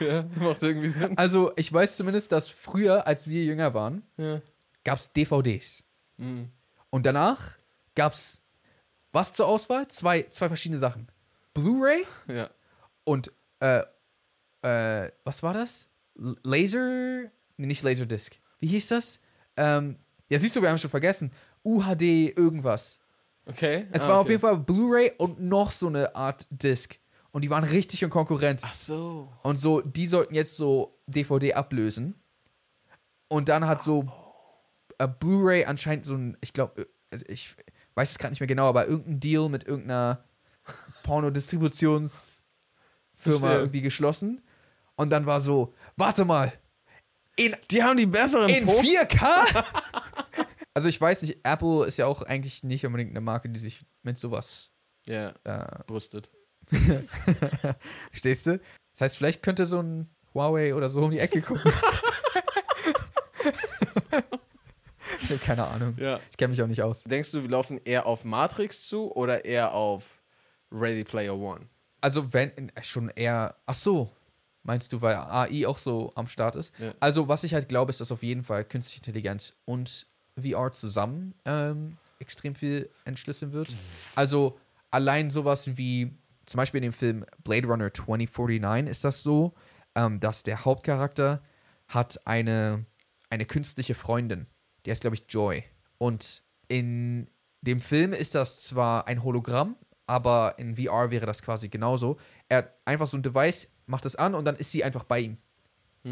[0.00, 1.18] Ja, macht irgendwie Sinn.
[1.18, 4.40] Also ich weiß zumindest, dass früher, als wir jünger waren, Ja.
[4.84, 5.82] gab es DVDs.
[6.18, 6.52] Mhm.
[6.90, 7.56] Und danach
[7.96, 8.40] gab es
[9.10, 9.88] was zur Auswahl?
[9.88, 11.08] Zwei, zwei verschiedene Sachen.
[11.52, 12.48] Blu-ray ja.
[13.02, 13.82] und äh,
[14.62, 15.88] äh, was war das?
[16.14, 17.22] Laser?
[17.56, 18.36] Nee, nicht Laserdisc.
[18.60, 19.18] Wie hieß das?
[19.56, 19.96] Ähm,
[20.28, 21.32] ja, siehst du, wir haben schon vergessen.
[21.64, 22.98] UHD irgendwas.
[23.46, 23.86] Okay.
[23.92, 24.32] Es Ah, war auf okay.
[24.32, 26.98] jeden Fall Blu-ray und noch so eine Art Disc.
[27.30, 28.62] Und die waren richtig in Konkurrenz.
[28.64, 29.32] Ach so.
[29.42, 32.14] Und so, die sollten jetzt so DVD ablösen.
[33.28, 34.06] Und dann hat so
[34.98, 37.54] äh, Blu-ray anscheinend so ein, ich glaube, also ich
[37.94, 40.24] weiß es gerade nicht mehr genau, aber irgendein Deal mit irgendeiner
[41.02, 42.42] Pornodistributionsfirma
[43.54, 44.42] irgendwie geschlossen.
[44.96, 46.52] Und dann war so, warte mal,
[47.36, 49.64] in, Die haben die besseren in Pro- 4K?
[50.78, 53.84] also ich weiß nicht, Apple ist ja auch eigentlich nicht unbedingt eine Marke, die sich
[54.04, 54.70] mit sowas
[55.08, 56.30] Ja, äh, brüstet.
[58.12, 58.60] Stehst du?
[58.92, 61.72] Das heißt, vielleicht könnte so ein Huawei oder so um die Ecke gucken.
[65.20, 65.96] ich habe keine Ahnung.
[65.98, 66.20] Ja.
[66.30, 67.02] Ich kenne mich auch nicht aus.
[67.02, 70.22] Denkst du, wir laufen eher auf Matrix zu oder eher auf
[70.70, 71.66] Ready Player One?
[72.00, 73.56] Also, wenn äh, schon eher.
[73.66, 74.12] Ach so.
[74.62, 76.72] Meinst du, weil AI auch so am Start ist?
[76.78, 76.94] Ja.
[77.00, 80.06] Also, was ich halt glaube, ist, dass auf jeden Fall künstliche Intelligenz und
[80.42, 83.68] VR zusammen ähm, extrem viel entschlüsseln wird.
[84.14, 84.58] Also,
[84.90, 86.16] allein sowas wie,
[86.46, 89.54] zum Beispiel in dem Film Blade Runner 2049 ist das so,
[89.94, 91.42] ähm, dass der Hauptcharakter
[91.88, 92.84] hat eine,
[93.30, 94.46] eine künstliche Freundin.
[94.84, 95.64] Die heißt, glaube ich, Joy.
[95.98, 97.28] Und in
[97.62, 99.76] dem Film ist das zwar ein Hologramm,
[100.06, 102.18] aber in VR wäre das quasi genauso.
[102.48, 105.20] Er hat einfach so ein Device, macht es an und dann ist sie einfach bei
[105.20, 105.38] ihm.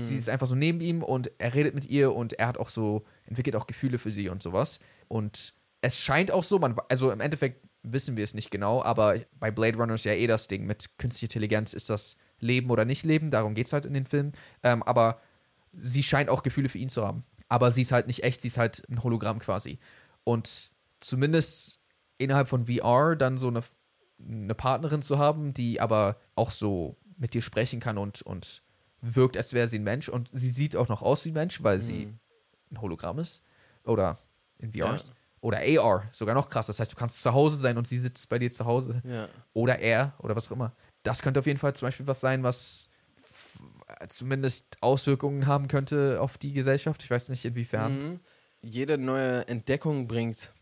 [0.02, 2.68] Sie ist einfach so neben ihm und er redet mit ihr und er hat auch
[2.68, 4.80] so, entwickelt auch Gefühle für sie und sowas.
[5.08, 9.20] Und es scheint auch so, man, also im Endeffekt wissen wir es nicht genau, aber
[9.38, 12.84] bei Blade Runner ist ja eh das Ding mit künstlicher Intelligenz, ist das Leben oder
[12.84, 14.32] nicht Leben, darum geht es halt in den Filmen.
[14.62, 15.20] Ähm, aber
[15.72, 17.24] sie scheint auch Gefühle für ihn zu haben.
[17.48, 19.78] Aber sie ist halt nicht echt, sie ist halt ein Hologramm quasi.
[20.24, 21.78] Und zumindest
[22.18, 23.62] innerhalb von VR dann so eine,
[24.18, 28.62] eine Partnerin zu haben, die aber auch so mit dir sprechen kann und, und
[29.00, 30.08] wirkt, als wäre sie ein Mensch.
[30.08, 32.14] Und sie sieht auch noch aus wie ein Mensch, weil sie
[32.70, 33.42] ein Hologramm ist.
[33.84, 34.18] Oder
[34.58, 34.96] in VR.
[34.96, 35.02] Ja.
[35.40, 36.66] Oder AR, sogar noch krass.
[36.66, 39.02] Das heißt, du kannst zu Hause sein und sie sitzt bei dir zu Hause.
[39.04, 39.28] Ja.
[39.52, 40.72] Oder er oder was auch immer.
[41.02, 42.90] Das könnte auf jeden Fall zum Beispiel was sein, was
[44.08, 47.04] zumindest Auswirkungen haben könnte auf die Gesellschaft.
[47.04, 47.92] Ich weiß nicht inwiefern.
[47.92, 48.20] Mhm.
[48.62, 50.52] Jede neue Entdeckung bringt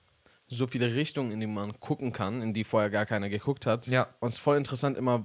[0.46, 3.86] so viele Richtungen, in die man gucken kann, in die vorher gar keiner geguckt hat.
[3.86, 4.06] Ja.
[4.20, 5.24] Und es ist voll interessant immer,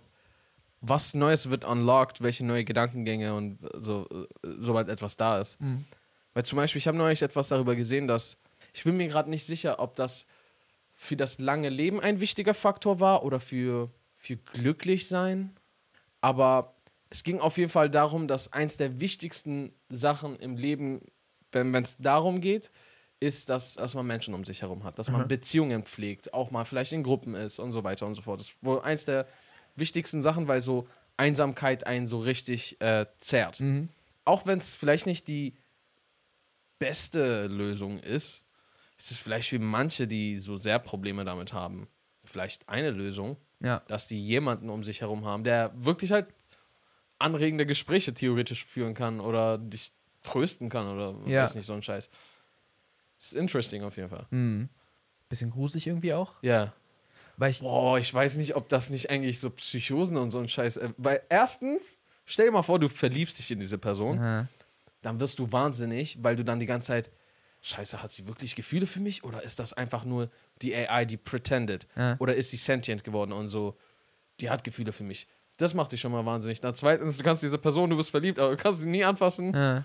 [0.82, 4.08] was Neues wird unlocked, welche neue Gedankengänge und so,
[4.44, 5.60] sobald etwas da ist.
[5.60, 5.86] Mhm.
[6.34, 8.38] Weil zum Beispiel, ich habe neulich etwas darüber gesehen, dass
[8.74, 10.26] ich bin mir gerade nicht sicher, ob das
[10.94, 15.56] für das lange Leben ein wichtiger Faktor war oder für, für glücklich sein.
[16.22, 16.76] Aber
[17.10, 21.02] es ging auf jeden Fall darum, dass eins der wichtigsten Sachen im Leben,
[21.52, 22.72] wenn es darum geht,
[23.20, 26.64] ist, dass, dass man Menschen um sich herum hat, dass man Beziehungen pflegt, auch mal
[26.64, 28.40] vielleicht in Gruppen ist und so weiter und so fort.
[28.40, 29.26] Das ist wohl eins der
[29.80, 33.62] wichtigsten Sachen, weil so Einsamkeit einen so richtig äh, zerrt.
[34.26, 35.56] Auch wenn es vielleicht nicht die
[36.78, 38.46] beste Lösung ist,
[38.98, 41.88] ist es vielleicht für manche, die so sehr Probleme damit haben,
[42.24, 43.82] vielleicht eine Lösung, Ja.
[43.88, 46.28] dass die jemanden um sich herum haben, der wirklich halt
[47.18, 49.92] anregende Gespräche theoretisch führen kann oder dich
[50.24, 51.44] trösten kann oder Ja.
[51.44, 52.10] weiß nicht, so ein Scheiß.
[53.20, 54.26] Ist interesting auf jeden Fall.
[54.30, 54.70] Mhm.
[55.28, 56.34] Bisschen gruselig irgendwie auch.
[56.42, 56.74] Ja.
[57.40, 60.50] Weil ich, Boah, ich weiß nicht, ob das nicht eigentlich so Psychosen und so ein
[60.50, 60.78] Scheiß.
[60.78, 64.48] Äh, weil erstens, stell dir mal vor, du verliebst dich in diese Person, Aha.
[65.02, 67.10] dann wirst du wahnsinnig, weil du dann die ganze Zeit,
[67.62, 70.30] Scheiße, hat sie wirklich Gefühle für mich oder ist das einfach nur
[70.62, 71.88] die AI, die pretended?
[71.98, 72.16] Ja.
[72.20, 73.78] Oder ist sie sentient geworden und so,
[74.40, 75.28] die hat Gefühle für mich?
[75.58, 76.62] Das macht dich schon mal wahnsinnig.
[76.62, 79.54] Na, zweitens, du kannst diese Person, du bist verliebt, aber du kannst sie nie anfassen.
[79.54, 79.84] Ja.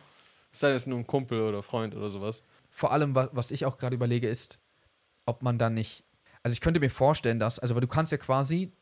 [0.52, 2.44] Sei es nur ein Kumpel oder Freund oder sowas.
[2.70, 4.60] Vor allem, wa- was ich auch gerade überlege, ist,
[5.26, 6.03] ob man dann nicht.
[6.44, 8.72] Also ich könnte mir vorstellen, dass, also weil du kannst ja quasi,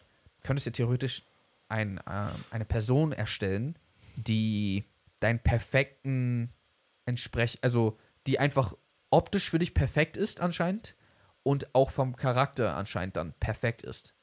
[0.43, 1.23] könntest ja theoretisch
[1.69, 3.79] ein, äh, eine Person erstellen,
[4.17, 4.85] die
[5.21, 6.53] deinen perfekten
[7.07, 7.97] entsprech, also
[8.27, 8.75] die einfach
[9.11, 10.97] optisch für dich perfekt ist anscheinend
[11.45, 14.15] und auch vom Charakter anscheinend dann perfekt ist.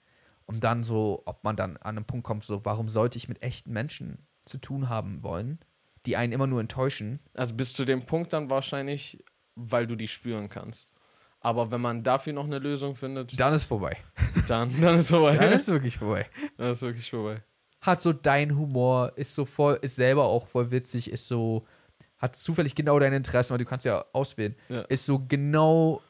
[0.46, 3.42] Und dann so, ob man dann an einen Punkt kommt, so, warum sollte ich mit
[3.42, 5.60] echten Menschen zu tun haben wollen,
[6.06, 7.20] die einen immer nur enttäuschen?
[7.36, 9.24] Also bis zu dem Punkt dann wahrscheinlich,
[9.56, 10.92] weil du die spüren kannst.
[11.42, 13.96] Aber wenn man dafür noch eine Lösung findet, Dann ist vorbei.
[14.48, 15.38] dann, dann ist vorbei.
[15.38, 16.26] Dann ist wirklich vorbei.
[16.58, 17.42] Dann ist wirklich vorbei.
[17.82, 21.66] hat so dein Humor, ist so voll, ist selber auch voll witzig, ist so,
[22.18, 24.56] hat zufällig genau deine Interessen, weil du kannst ja auswählen.
[24.68, 24.82] Ja.
[24.82, 26.02] Ist so genau,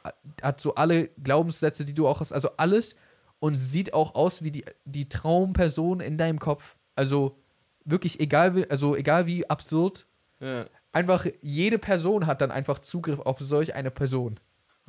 [0.41, 2.95] hat so alle Glaubenssätze, die du auch hast, also alles
[3.39, 6.75] und sieht auch aus wie die, die Traumperson in deinem Kopf.
[6.95, 7.37] Also
[7.85, 10.07] wirklich egal wie, also egal wie absurd,
[10.39, 10.65] Ja.
[10.91, 14.39] einfach jede Person hat dann einfach Zugriff auf solch eine Person.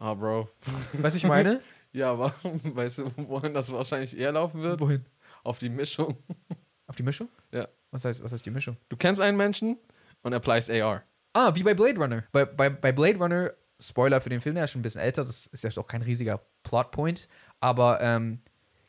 [0.01, 0.48] Ah, Bro.
[0.94, 1.61] Weißt du, ich meine?
[1.92, 4.80] Ja, aber weißt du, wohin das wahrscheinlich eher laufen wird?
[4.80, 5.05] Wohin?
[5.42, 6.16] Auf die Mischung.
[6.86, 7.28] Auf die Mischung?
[7.51, 7.66] Ja.
[7.90, 8.76] Was heißt, was heißt die Mischung?
[8.88, 9.76] Du kennst einen Menschen
[10.22, 11.03] und applies AR.
[11.32, 12.22] Ah, wie bei Blade Runner.
[12.30, 15.24] Bei, bei, bei Blade Runner, Spoiler für den Film, der ist schon ein bisschen älter,
[15.24, 17.28] das ist ja auch kein riesiger Plotpoint,
[17.59, 18.40] aber ähm,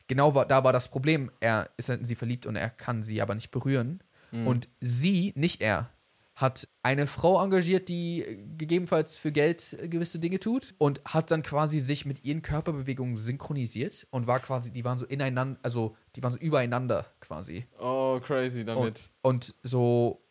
[0.07, 3.19] genau war, da war das Problem, er ist in sie verliebt und er kann sie
[3.19, 4.03] aber nicht berühren.
[4.45, 5.89] Und sie, nicht er,
[6.35, 11.29] hat eine Frau engagiert, die äh, gegebenenfalls für Geld äh, gewisse Dinge tut und hat
[11.31, 15.95] dann quasi sich mit ihren Körperbewegungen synchronisiert und war quasi, die waren so ineinander, also
[16.15, 17.67] die waren so übereinander quasi.
[17.79, 19.09] Oh, crazy damit.
[19.21, 20.23] Und so,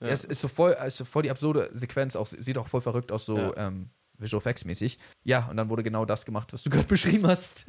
[0.00, 0.08] Ja.
[0.08, 2.82] es ist so voll, es ist so voll die absurde Sequenz, auch, sieht auch voll
[2.82, 3.56] verrückt aus, so Ja.
[3.68, 4.98] ähm, Visual Effects mäßig.
[5.24, 7.64] Ja, und dann wurde genau das gemacht, was du gerade beschrieben hast.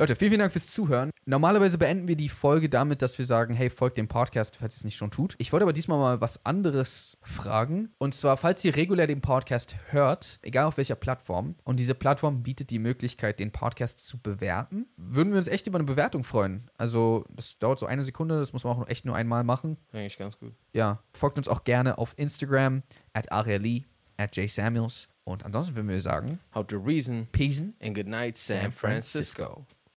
[0.00, 1.10] Leute, vielen, vielen Dank fürs Zuhören.
[1.26, 4.78] Normalerweise beenden wir die Folge damit, dass wir sagen, hey, folgt dem Podcast, falls ihr
[4.78, 5.34] es nicht schon tut.
[5.36, 7.92] Ich wollte aber diesmal mal was anderes fragen.
[7.98, 12.42] Und zwar, falls ihr regulär den Podcast hört, egal auf welcher Plattform, und diese Plattform
[12.42, 16.70] bietet die Möglichkeit, den Podcast zu bewerten, würden wir uns echt über eine Bewertung freuen.
[16.78, 20.16] Also, das dauert so eine Sekunde, das muss man auch echt nur einmal machen Eigentlich
[20.16, 20.54] ganz gut.
[20.72, 23.84] ja, folgt uns auch gerne auf Instagram, at Arieli,
[24.16, 25.10] at jsamuels.
[25.24, 27.60] Und ansonsten würden wir sagen, How to reason Peace.
[27.82, 28.72] and good night, San.
[28.72, 29.66] Francisco.